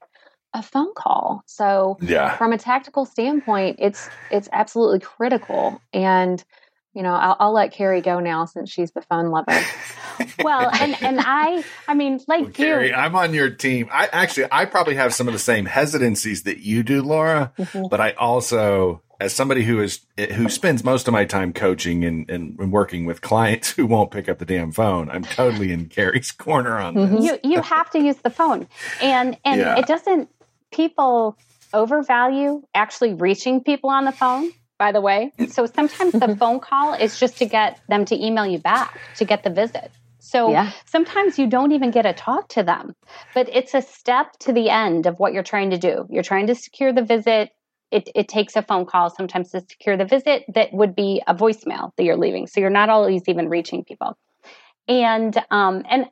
[0.53, 1.43] a phone call.
[1.45, 2.37] So yeah.
[2.37, 5.81] from a tactical standpoint, it's it's absolutely critical.
[5.93, 6.43] And
[6.95, 9.61] you know, I'll, I'll let Carrie go now since she's the phone lover.
[10.43, 13.89] well, and and I, I mean, like well, Carrie, you, I'm on your team.
[13.91, 17.51] I actually, I probably have some of the same hesitancies that you do, Laura.
[17.59, 17.87] Mm-hmm.
[17.89, 20.01] But I also as somebody who is
[20.33, 24.11] who spends most of my time coaching and, and, and, working with clients who won't
[24.11, 27.23] pick up the damn phone, I'm totally in Carrie's corner on this.
[27.23, 28.67] You you have to use the phone,
[29.01, 29.77] and and yeah.
[29.77, 30.29] it doesn't.
[30.71, 31.37] People
[31.73, 34.51] overvalue actually reaching people on the phone.
[34.77, 38.45] By the way, so sometimes the phone call is just to get them to email
[38.45, 39.91] you back to get the visit.
[40.19, 40.71] So yeah.
[40.85, 42.95] sometimes you don't even get to talk to them,
[43.35, 46.07] but it's a step to the end of what you're trying to do.
[46.09, 47.51] You're trying to secure the visit
[47.91, 51.35] it, it takes a phone call sometimes to secure the visit that would be a
[51.35, 52.47] voicemail that you're leaving.
[52.47, 54.17] So you're not always even reaching people.
[54.87, 56.07] And um, and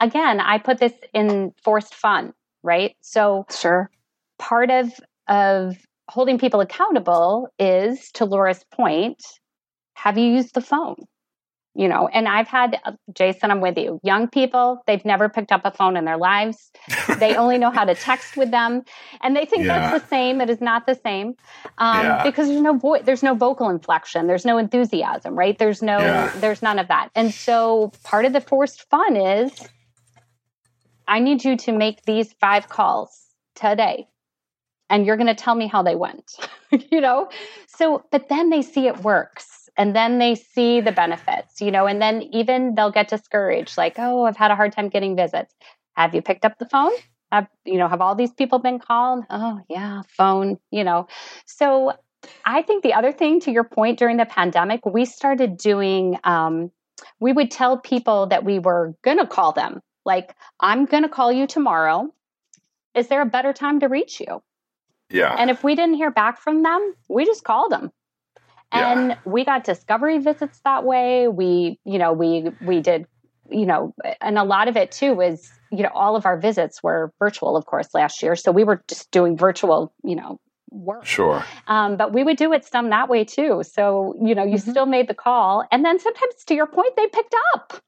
[0.00, 2.96] again, I put this in forced fun, right?
[3.00, 3.90] So sure.
[4.38, 4.92] part of
[5.28, 5.76] of
[6.08, 9.22] holding people accountable is to Laura's point,
[9.94, 10.96] have you used the phone?
[11.76, 15.52] you know and i've had uh, jason i'm with you young people they've never picked
[15.52, 16.70] up a phone in their lives
[17.18, 18.82] they only know how to text with them
[19.20, 19.90] and they think yeah.
[19.90, 21.34] that's the same it is not the same
[21.78, 22.22] um, yeah.
[22.22, 26.32] because there's no voice, there's no vocal inflection there's no enthusiasm right there's no yeah.
[26.36, 29.52] there's none of that and so part of the forced fun is
[31.06, 34.06] i need you to make these five calls today
[34.90, 36.36] and you're going to tell me how they went
[36.90, 37.28] you know
[37.66, 41.86] so but then they see it works and then they see the benefits, you know,
[41.86, 45.54] and then even they'll get discouraged, like, oh, I've had a hard time getting visits.
[45.94, 46.92] Have you picked up the phone?
[47.30, 49.24] Have, you know, have all these people been called?
[49.28, 51.08] Oh, yeah, phone, you know.
[51.44, 51.92] So
[52.44, 56.70] I think the other thing to your point during the pandemic, we started doing, um,
[57.20, 61.08] we would tell people that we were going to call them, like, I'm going to
[61.08, 62.12] call you tomorrow.
[62.94, 64.42] Is there a better time to reach you?
[65.08, 65.34] Yeah.
[65.38, 67.92] And if we didn't hear back from them, we just called them
[68.72, 69.18] and yeah.
[69.24, 71.28] we got discovery visits that way.
[71.28, 73.06] We you know we we did
[73.50, 76.82] you know and a lot of it too was you know all of our visits
[76.82, 78.36] were virtual of course last year.
[78.36, 80.40] So we were just doing virtual you know
[80.70, 81.06] work.
[81.06, 81.44] Sure.
[81.68, 83.62] Um, but we would do it some that way too.
[83.62, 84.70] So you know you mm-hmm.
[84.70, 85.64] still made the call.
[85.70, 87.80] And then sometimes to your point they picked up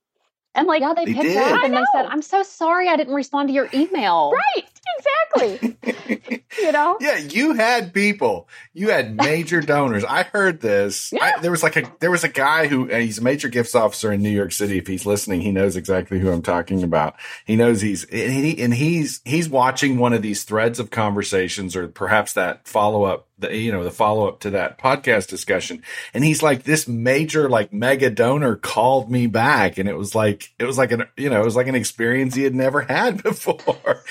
[0.55, 1.37] and like, yeah, they, they picked did.
[1.37, 4.65] up and they said, "I'm so sorry, I didn't respond to your email." Right,
[4.99, 6.43] exactly.
[6.59, 6.97] you know.
[7.01, 8.49] Yeah, you had people.
[8.73, 10.05] You had major donors.
[10.05, 11.13] I heard this.
[11.13, 11.33] Yeah.
[11.37, 14.13] I, there was like a there was a guy who he's a major gifts officer
[14.13, 14.79] in New York City.
[14.79, 17.15] If he's listening, he knows exactly who I'm talking about.
[17.45, 21.77] He knows he's and, he, and he's he's watching one of these threads of conversations,
[21.77, 25.83] or perhaps that follow up the you know the follow up to that podcast discussion.
[26.13, 29.79] And he's like this major like mega donor called me back.
[29.79, 32.35] And it was like it was like an you know it was like an experience
[32.35, 34.05] he had never had before.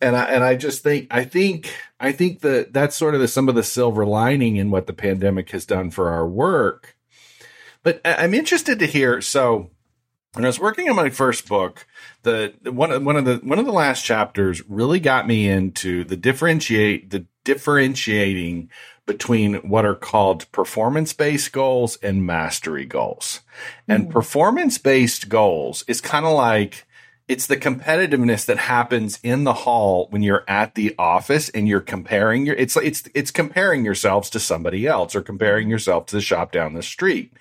[0.00, 3.28] And i and i just think i think i think that that's sort of the
[3.28, 6.96] some of the silver lining in what the pandemic has done for our work.
[7.82, 9.70] But i'm interested to hear so
[10.34, 11.86] when I was working on my first book,
[12.22, 16.16] the one one of the one of the last chapters really got me into the
[16.16, 18.70] differentiate the differentiating
[19.06, 23.40] between what are called performance based goals and mastery goals.
[23.88, 24.10] And mm.
[24.10, 26.86] performance based goals is kind of like
[27.26, 31.80] it's the competitiveness that happens in the hall when you're at the office and you're
[31.80, 36.22] comparing your it's it's it's comparing yourselves to somebody else or comparing yourself to the
[36.22, 37.32] shop down the street.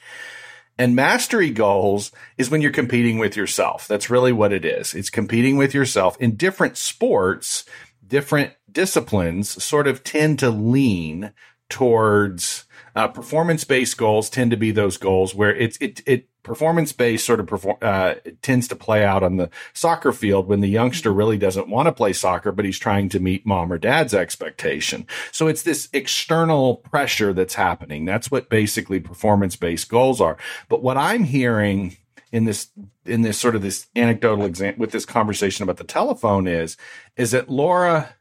[0.80, 3.86] And mastery goals is when you're competing with yourself.
[3.86, 4.94] That's really what it is.
[4.94, 7.65] It's competing with yourself in different sports,
[8.08, 11.34] different disciplines sort of tend to lean
[11.68, 12.63] towards
[12.96, 17.25] uh, performance based goals tend to be those goals where it's it it performance based
[17.25, 21.12] sort of perform uh, tends to play out on the soccer field when the youngster
[21.12, 25.06] really doesn't want to play soccer but he's trying to meet mom or dad's expectation.
[25.32, 28.06] So it's this external pressure that's happening.
[28.06, 30.38] That's what basically performance based goals are.
[30.67, 31.97] But what i'm hearing
[32.32, 32.69] in this
[33.06, 36.78] in this sort of this anecdotal example with this conversation about the telephone is
[37.17, 38.15] is that laura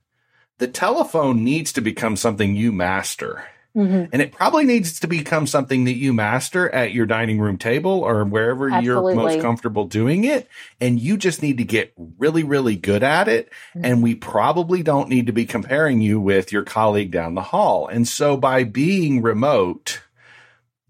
[0.59, 3.45] the telephone needs to become something you master
[3.77, 4.07] Mm-hmm.
[4.13, 8.01] And it probably needs to become something that you master at your dining room table
[8.01, 9.15] or wherever Absolutely.
[9.15, 10.49] you're most comfortable doing it.
[10.81, 13.51] And you just need to get really, really good at it.
[13.77, 13.85] Mm-hmm.
[13.85, 17.87] And we probably don't need to be comparing you with your colleague down the hall.
[17.87, 20.01] And so by being remote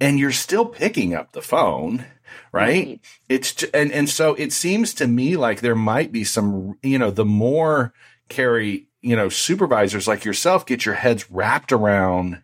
[0.00, 2.06] and you're still picking up the phone,
[2.52, 2.86] right?
[2.86, 3.00] right.
[3.28, 7.10] It's, and, and so it seems to me like there might be some, you know,
[7.10, 7.92] the more
[8.28, 12.42] Carrie, you know, supervisors like yourself get your heads wrapped around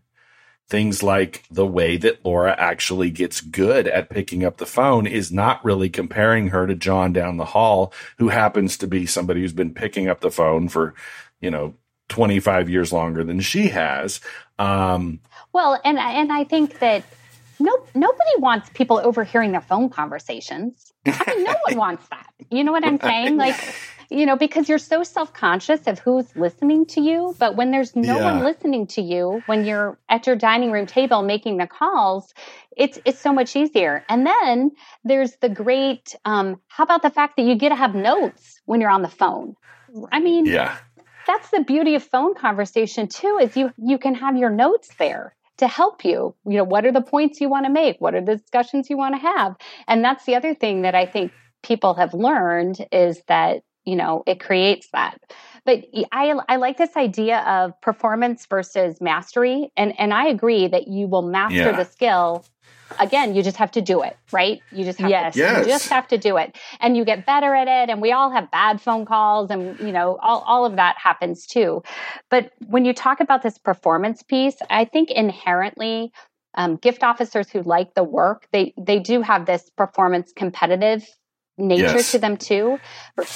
[0.75, 5.31] things like the way that Laura actually gets good at picking up the phone is
[5.31, 9.53] not really comparing her to John down the hall, who happens to be somebody who's
[9.53, 10.95] been picking up the phone for,
[11.41, 11.75] you know,
[12.09, 14.21] 25 years longer than she has.
[14.59, 15.21] Um,
[15.53, 17.05] well, and, and I think that
[17.61, 20.93] no, nobody wants people overhearing their phone conversations.
[21.07, 22.27] I mean, no one wants that.
[22.51, 23.37] You know what I'm saying?
[23.37, 23.55] Like,
[24.11, 27.35] you know, because you're so self conscious of who's listening to you.
[27.39, 28.25] But when there's no yeah.
[28.25, 32.33] one listening to you, when you're at your dining room table making the calls,
[32.77, 34.05] it's it's so much easier.
[34.09, 34.73] And then
[35.05, 36.15] there's the great.
[36.25, 39.09] Um, how about the fact that you get to have notes when you're on the
[39.09, 39.57] phone?
[40.11, 40.77] I mean, yeah,
[41.27, 43.39] that's the beauty of phone conversation too.
[43.41, 46.35] Is you you can have your notes there to help you.
[46.47, 48.01] You know, what are the points you want to make?
[48.01, 49.57] What are the discussions you want to have?
[49.87, 54.23] And that's the other thing that I think people have learned is that you know,
[54.27, 55.19] it creates that.
[55.65, 59.73] But I, I like this idea of performance versus mastery.
[59.77, 61.73] And, and I agree that you will master yeah.
[61.77, 62.45] the skill.
[63.01, 64.61] Again, you just have to do it, right?
[64.71, 65.35] You just have yes.
[65.35, 65.67] to, yes.
[65.67, 66.57] you just have to do it.
[66.81, 67.91] And you get better at it.
[67.91, 71.47] And we all have bad phone calls and, you know, all, all of that happens
[71.47, 71.83] too.
[72.31, 76.13] But when you talk about this performance piece, I think inherently
[76.55, 81.09] um, gift officers who like the work, they, they do have this performance competitive
[81.57, 82.13] nature yes.
[82.13, 82.79] to them too.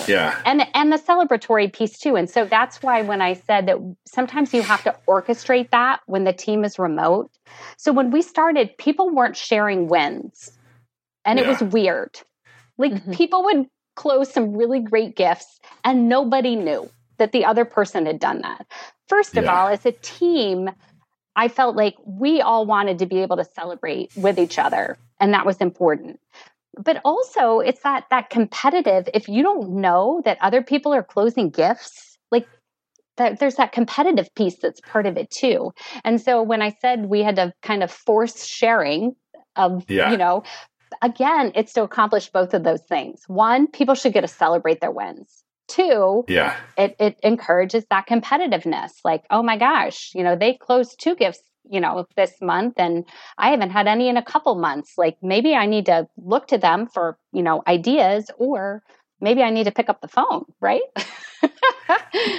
[0.06, 0.40] Yeah.
[0.44, 2.16] And and the celebratory piece too.
[2.16, 6.24] And so that's why when I said that sometimes you have to orchestrate that when
[6.24, 7.30] the team is remote.
[7.76, 10.50] So when we started, people weren't sharing wins.
[11.24, 11.44] And yeah.
[11.44, 12.20] it was weird.
[12.76, 13.12] Like mm-hmm.
[13.12, 16.88] people would close some really great gifts and nobody knew
[17.18, 18.66] that the other person had done that.
[19.08, 19.52] First of yeah.
[19.52, 20.70] all, as a team,
[21.34, 25.34] I felt like we all wanted to be able to celebrate with each other and
[25.34, 26.20] that was important
[26.79, 31.51] but also it's that that competitive if you don't know that other people are closing
[31.51, 32.47] gifts like
[33.16, 35.72] that there's that competitive piece that's part of it too.
[36.05, 39.14] And so when i said we had to kind of force sharing
[39.57, 40.11] of yeah.
[40.11, 40.43] you know
[41.03, 43.22] again it's to accomplish both of those things.
[43.26, 45.45] One people should get to celebrate their wins.
[45.66, 46.57] Two yeah.
[46.79, 48.91] it, it encourages that competitiveness.
[49.05, 53.04] Like oh my gosh you know they closed two gifts you know this month and
[53.36, 54.94] i haven't had any in a couple months.
[54.96, 58.82] Like maybe i need to look to them for you know ideas or
[59.20, 60.82] maybe i need to pick up the phone right?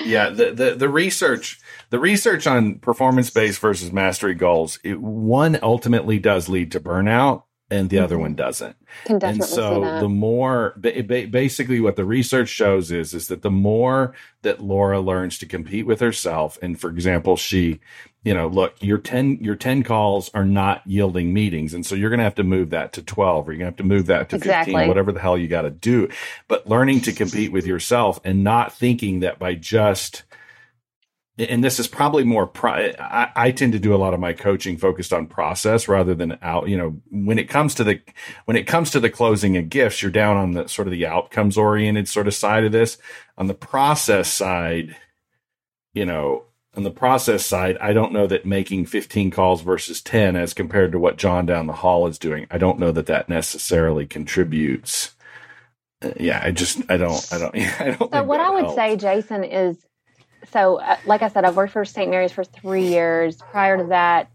[0.04, 1.60] Yeah the, the, the research
[1.90, 7.44] the research on performance based versus mastery goals it, one ultimately does lead to burnout
[7.72, 8.04] and the mm-hmm.
[8.04, 8.76] other one doesn't.
[9.08, 14.62] and so the more basically what the research shows is is that the more that
[14.62, 17.80] Laura learns to compete with herself and for example she
[18.24, 22.10] you know look your 10 your 10 calls are not yielding meetings and so you're
[22.10, 24.08] going to have to move that to 12 or you're going to have to move
[24.08, 24.74] that to exactly.
[24.74, 26.10] 15 whatever the hell you got to do
[26.48, 30.24] but learning to compete with yourself and not thinking that by just
[31.40, 34.34] and this is probably more pro- I, I, tend to do a lot of my
[34.34, 38.02] coaching focused on process rather than out you know when it comes to the
[38.46, 41.06] when it comes to the closing of gifts you're down on the sort of the
[41.06, 42.98] outcomes oriented sort of side of this
[43.38, 44.96] on the process side
[45.94, 46.44] you know
[46.76, 50.92] on the process side i don't know that making 15 calls versus 10 as compared
[50.92, 55.16] to what john down the hall is doing i don't know that that necessarily contributes
[56.02, 58.76] uh, yeah i just i don't i don't i don't so what i would helps.
[58.76, 59.86] say jason is
[60.52, 62.10] so, uh, like I said, I've worked for St.
[62.10, 63.38] Mary's for three years.
[63.38, 64.30] Prior to that,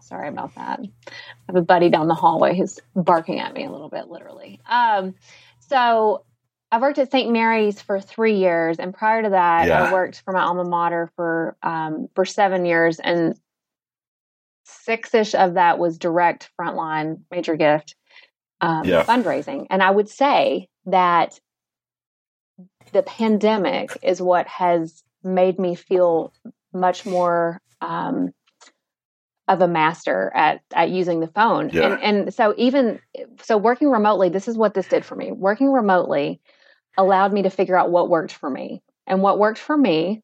[0.00, 0.80] sorry about that.
[0.80, 1.12] I
[1.48, 4.60] have a buddy down the hallway who's barking at me a little bit, literally.
[4.68, 5.14] Um,
[5.60, 6.24] so,
[6.72, 7.30] I've worked at St.
[7.30, 9.84] Mary's for three years, and prior to that, yeah.
[9.84, 13.38] I worked for my alma mater for um, for seven years, and
[14.64, 17.94] six ish of that was direct frontline major gift
[18.60, 19.04] um, yeah.
[19.04, 19.66] fundraising.
[19.70, 21.38] And I would say that
[22.92, 26.32] the pandemic is what has made me feel
[26.72, 28.32] much more um,
[29.46, 31.70] of a master at at using the phone.
[31.70, 31.94] Yeah.
[31.94, 32.98] And and so even
[33.42, 35.32] so working remotely, this is what this did for me.
[35.32, 36.40] Working remotely
[36.96, 38.82] allowed me to figure out what worked for me.
[39.06, 40.22] And what worked for me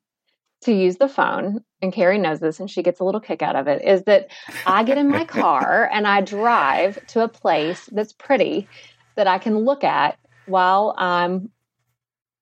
[0.63, 3.57] to use the phone, and Carrie knows this and she gets a little kick out
[3.57, 4.29] of it, is that
[4.67, 8.69] I get in my car and I drive to a place that's pretty
[9.17, 11.51] that I can look at while I'm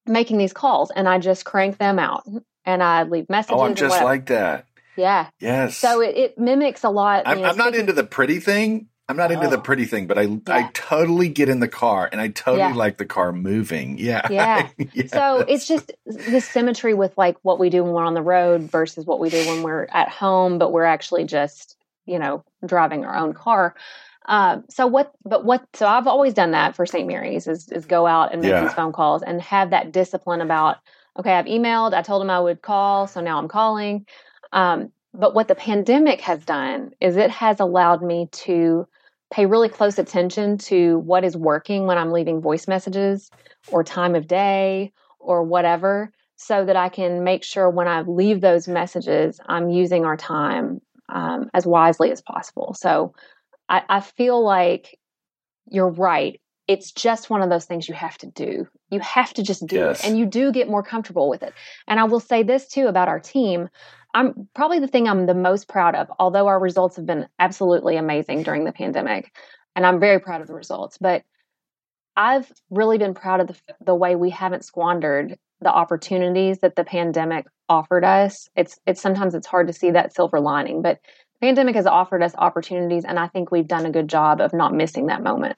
[0.09, 2.27] making these calls and I just crank them out
[2.65, 3.57] and I leave messages.
[3.59, 4.67] Oh, I'm just like that.
[4.97, 5.29] Yeah.
[5.39, 5.77] Yes.
[5.77, 7.23] So it, it mimics a lot.
[7.27, 8.89] I'm, know, I'm not into the pretty thing.
[9.09, 9.51] I'm not into oh.
[9.51, 10.39] the pretty thing, but I yeah.
[10.49, 12.75] I totally get in the car and I totally yeah.
[12.75, 13.97] like the car moving.
[13.97, 14.27] Yeah.
[14.31, 14.69] Yeah.
[14.93, 15.11] yes.
[15.19, 18.63] So it's just the symmetry with like what we do when we're on the road
[18.63, 23.07] versus what we do when we're at home, but we're actually just, you know, driving
[23.07, 23.75] our own car.
[24.29, 27.09] Um, so what, but what, so I've always done that for St.
[27.09, 28.63] Mary's is, is go out and make yeah.
[28.63, 30.77] these phone calls and have that discipline about,
[31.19, 34.07] okay, I've emailed, I told them I would call, so now I'm calling.
[34.53, 38.87] Um, but what the pandemic has done is it has allowed me to
[39.33, 43.31] pay really close attention to what is working when I'm leaving voice messages
[43.69, 48.41] or time of day or whatever, so that I can make sure when I leave
[48.41, 52.75] those messages, I'm using our time um, as wisely as possible.
[52.75, 53.13] So
[53.69, 54.99] I, I feel like
[55.71, 56.41] you're right.
[56.67, 58.67] It's just one of those things you have to do.
[58.91, 60.01] You have to just do yes.
[60.01, 60.07] it.
[60.07, 61.55] And you do get more comfortable with it.
[61.87, 63.69] And I will say this too about our team.
[64.15, 67.97] I'm probably the thing I'm the most proud of, although our results have been absolutely
[67.97, 69.35] amazing during the pandemic.
[69.77, 70.99] And I'm very proud of the results.
[70.99, 71.23] But
[72.17, 76.85] I've really been proud of the, the way we haven't squandered the opportunities that the
[76.85, 78.49] pandemic offered us.
[78.57, 80.99] It's it's sometimes it's hard to see that silver lining, but
[81.41, 84.75] pandemic has offered us opportunities and I think we've done a good job of not
[84.75, 85.57] missing that moment.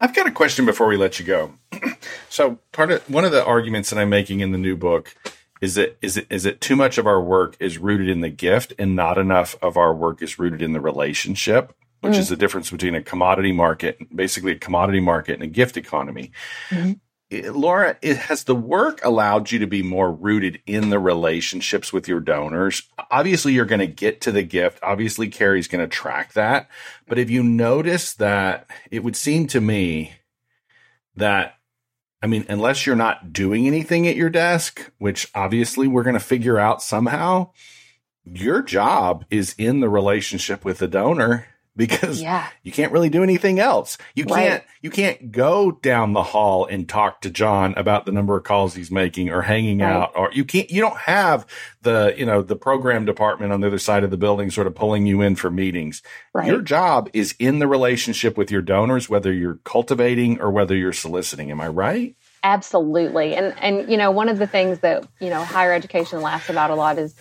[0.00, 1.54] I've got a question before we let you go.
[2.28, 5.14] so part of one of the arguments that I'm making in the new book
[5.60, 8.28] is that is it is that too much of our work is rooted in the
[8.28, 12.28] gift and not enough of our work is rooted in the relationship, which mm is
[12.28, 16.32] the difference between a commodity market, basically a commodity market and a gift economy.
[16.68, 16.92] Mm-hmm.
[17.42, 22.20] Laura, has the work allowed you to be more rooted in the relationships with your
[22.20, 22.82] donors?
[23.10, 24.78] Obviously, you're going to get to the gift.
[24.82, 26.68] Obviously, Carrie's going to track that.
[27.06, 30.12] But if you notice that, it would seem to me
[31.16, 31.54] that,
[32.22, 36.20] I mean, unless you're not doing anything at your desk, which obviously we're going to
[36.20, 37.50] figure out somehow,
[38.24, 41.46] your job is in the relationship with the donor
[41.76, 42.48] because yeah.
[42.62, 43.98] you can't really do anything else.
[44.14, 44.48] You right.
[44.48, 48.44] can't you can't go down the hall and talk to John about the number of
[48.44, 49.90] calls he's making or hanging right.
[49.90, 51.46] out or you can't you don't have
[51.82, 54.74] the you know the program department on the other side of the building sort of
[54.74, 56.02] pulling you in for meetings.
[56.32, 56.46] Right.
[56.46, 60.92] Your job is in the relationship with your donors whether you're cultivating or whether you're
[60.92, 61.50] soliciting.
[61.50, 62.16] Am I right?
[62.44, 63.34] Absolutely.
[63.34, 66.70] And and you know one of the things that you know higher education laughs about
[66.70, 67.14] a lot is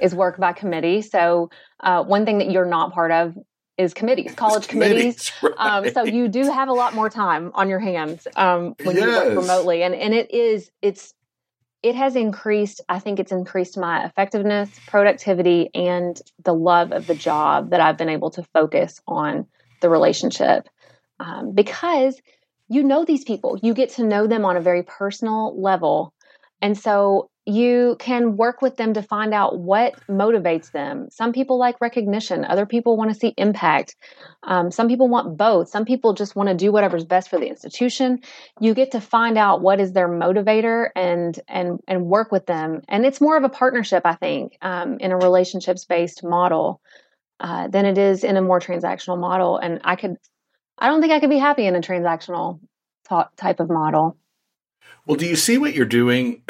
[0.00, 1.02] is work by committee.
[1.02, 3.36] So uh, one thing that you're not part of
[3.80, 5.30] is committees, college committees.
[5.30, 5.86] committees right.
[5.86, 9.04] um, so you do have a lot more time on your hands um, when yes.
[9.04, 11.14] you work remotely, and and it is it's
[11.82, 12.82] it has increased.
[12.88, 17.96] I think it's increased my effectiveness, productivity, and the love of the job that I've
[17.96, 19.46] been able to focus on
[19.80, 20.68] the relationship
[21.18, 22.20] um, because
[22.68, 26.12] you know these people, you get to know them on a very personal level,
[26.60, 31.08] and so you can work with them to find out what motivates them.
[31.10, 33.96] Some people like recognition, other people want to see impact.
[34.42, 35.68] Um, some people want both.
[35.68, 38.20] Some people just want to do whatever's best for the institution.
[38.60, 42.82] You get to find out what is their motivator and and and work with them.
[42.88, 46.80] And it's more of a partnership, I think, um, in a relationships based model
[47.40, 49.56] uh, than it is in a more transactional model.
[49.56, 50.16] And I could,
[50.78, 52.60] I don't think I could be happy in a transactional
[53.36, 54.16] type of model.
[55.06, 56.42] Well, do you see what you're doing?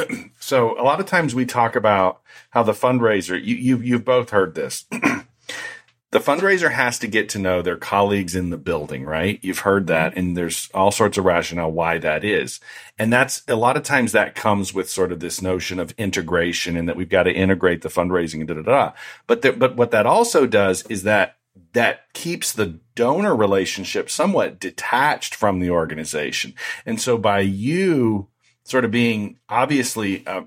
[0.51, 4.31] So a lot of times we talk about how the fundraiser, you, you you've both
[4.31, 4.85] heard this.
[4.91, 9.39] the fundraiser has to get to know their colleagues in the building, right?
[9.43, 10.19] You've heard that, mm-hmm.
[10.19, 12.59] and there's all sorts of rationale why that is.
[12.99, 16.77] And that's a lot of times that comes with sort of this notion of integration
[16.77, 18.93] and that we've got to integrate the fundraising and da da da.
[19.29, 21.37] But the, but what that also does is that
[21.75, 26.55] that keeps the donor relationship somewhat detached from the organization.
[26.85, 28.27] And so by you
[28.65, 30.43] sort of being obviously uh,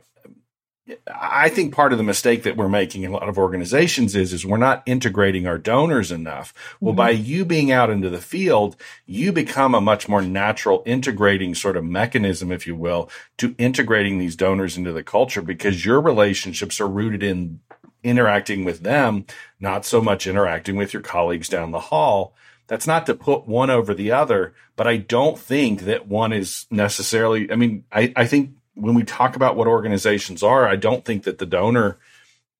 [1.07, 4.33] I think part of the mistake that we're making in a lot of organizations is
[4.33, 6.53] is we're not integrating our donors enough.
[6.81, 6.97] Well, mm-hmm.
[6.97, 11.77] by you being out into the field, you become a much more natural integrating sort
[11.77, 16.81] of mechanism, if you will, to integrating these donors into the culture because your relationships
[16.81, 17.61] are rooted in
[18.03, 19.25] interacting with them,
[19.61, 22.35] not so much interacting with your colleagues down the hall.
[22.73, 26.65] That's not to put one over the other, but I don't think that one is
[26.71, 31.05] necessarily, I mean, I, I think when we talk about what organizations are, I don't
[31.05, 31.99] think that the donor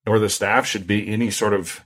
[0.05, 1.84] or the staff should be any sort of,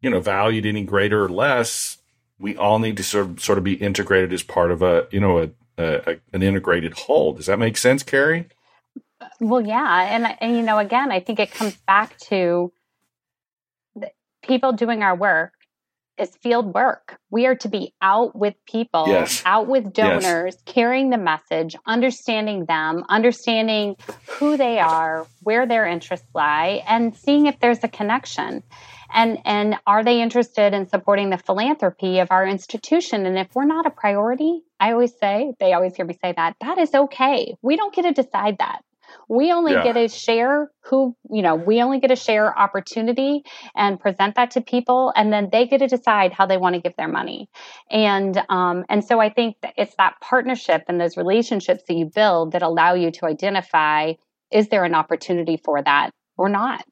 [0.00, 1.98] you know, valued any greater or less.
[2.38, 5.20] We all need to sort of, sort of be integrated as part of a, you
[5.20, 7.34] know, a, a an integrated whole.
[7.34, 8.48] Does that make sense, Carrie?
[9.38, 12.72] Well, yeah, and and you know, again, I think it comes back to
[14.42, 15.52] people doing our work
[16.20, 17.18] is field work.
[17.30, 19.42] We are to be out with people, yes.
[19.46, 20.62] out with donors, yes.
[20.66, 23.96] carrying the message, understanding them, understanding
[24.28, 28.62] who they are, where their interests lie, and seeing if there's a connection.
[29.12, 33.26] And and are they interested in supporting the philanthropy of our institution?
[33.26, 36.56] And if we're not a priority, I always say, they always hear me say that,
[36.60, 37.54] that is okay.
[37.62, 38.82] We don't get to decide that.
[39.28, 39.84] We only yeah.
[39.84, 43.42] get to share who, you know, we only get to share opportunity
[43.74, 46.80] and present that to people, and then they get to decide how they want to
[46.80, 47.48] give their money.
[47.90, 52.06] And um, and so I think that it's that partnership and those relationships that you
[52.06, 54.14] build that allow you to identify
[54.50, 56.84] is there an opportunity for that or not.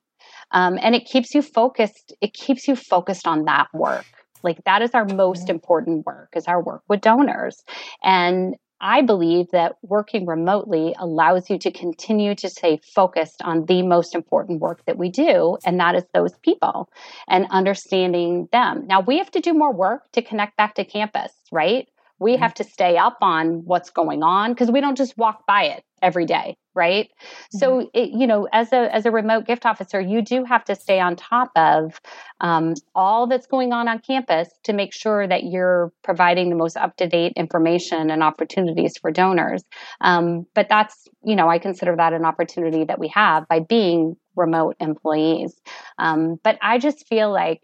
[0.51, 2.15] Um, and it keeps you focused.
[2.21, 4.07] It keeps you focused on that work
[4.43, 5.53] like that is our most mm-hmm.
[5.53, 7.63] important work is our work with donors
[8.03, 13.83] and I believe that working remotely allows you to continue to stay focused on the
[13.83, 16.89] most important work that we do, and that is those people
[17.29, 18.87] and understanding them.
[18.87, 21.89] Now, we have to do more work to connect back to campus, right?
[22.19, 22.43] We mm-hmm.
[22.43, 25.85] have to stay up on what's going on because we don't just walk by it
[26.03, 27.59] every day right mm-hmm.
[27.59, 30.75] so it, you know as a as a remote gift officer you do have to
[30.75, 32.01] stay on top of
[32.41, 36.77] um, all that's going on on campus to make sure that you're providing the most
[36.77, 39.65] up-to-date information and opportunities for donors
[40.01, 44.17] um, but that's you know i consider that an opportunity that we have by being
[44.37, 45.61] remote employees
[45.99, 47.61] um, but i just feel like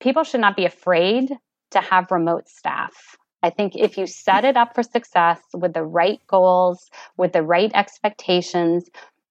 [0.00, 1.30] people should not be afraid
[1.70, 5.84] to have remote staff I think if you set it up for success with the
[5.84, 8.88] right goals, with the right expectations,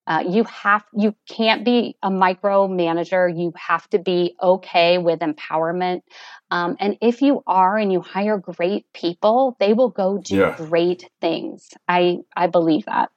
[0.08, 3.38] uh, you have you can't be a micromanager.
[3.38, 6.04] You have to be okay with empowerment.
[6.50, 10.56] Um, and if you are and you hire great people, they will go do yeah.
[10.56, 11.68] great things.
[11.90, 13.10] I I believe that.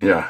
[0.00, 0.28] Yeah,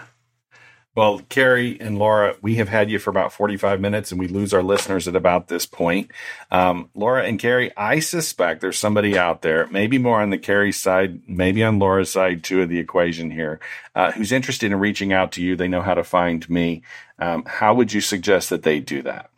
[0.97, 4.55] well, Carrie and Laura, we have had you for about 45 minutes and we lose
[4.55, 6.11] our listeners at about this point.
[6.51, 10.73] Um, Laura and Carrie, I suspect there's somebody out there, maybe more on the Carrie
[10.73, 13.61] side, maybe on Laura's side too of the equation here,
[13.95, 15.55] uh, who's interested in reaching out to you.
[15.55, 16.81] They know how to find me.
[17.19, 19.31] Um, how would you suggest that they do that?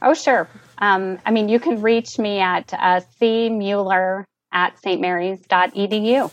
[0.00, 0.48] Oh, sure.
[0.78, 6.32] Um, I mean, you can reach me at uh, cmueller at stmarys.edu.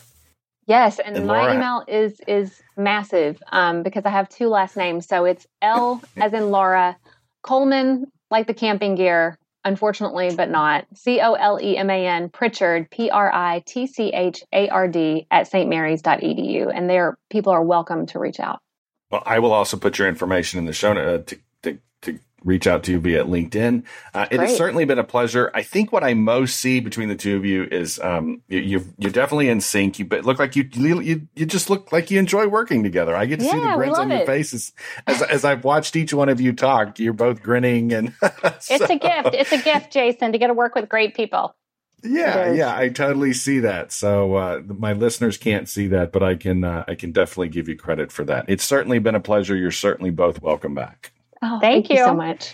[0.70, 1.56] Yes, and, and my Laura.
[1.56, 5.08] email is is massive um, because I have two last names.
[5.08, 6.96] So it's L as in Laura
[7.42, 12.30] Coleman, like the camping gear, unfortunately, but not C O L E M A N
[12.30, 17.52] Pritchard P R I T C H A R D at stmarys.edu, and there people
[17.52, 18.60] are welcome to reach out.
[19.10, 21.24] Well, I will also put your information in the show note uh,
[21.64, 23.84] to, to reach out to you via LinkedIn.
[24.14, 25.52] Uh, it has certainly been a pleasure.
[25.54, 29.10] I think what I most see between the two of you is um, you, are
[29.10, 30.00] definitely in sync.
[30.00, 33.16] You look like you, you you just look like you enjoy working together.
[33.16, 34.74] I get to yeah, see the grins on your faces
[35.08, 37.00] as as I've watched each one of you talk.
[37.00, 38.32] You're both grinning, and so.
[38.76, 39.36] it's a gift.
[39.36, 41.56] It's a gift, Jason, to get to work with great people.
[42.04, 43.92] Yeah, yeah, I totally see that.
[43.92, 47.68] So uh, my listeners can't see that, but I can uh, I can definitely give
[47.68, 48.46] you credit for that.
[48.48, 49.56] It's certainly been a pleasure.
[49.56, 51.12] You're certainly both welcome back.
[51.42, 51.98] Oh, thank, thank you.
[51.98, 52.54] you so much.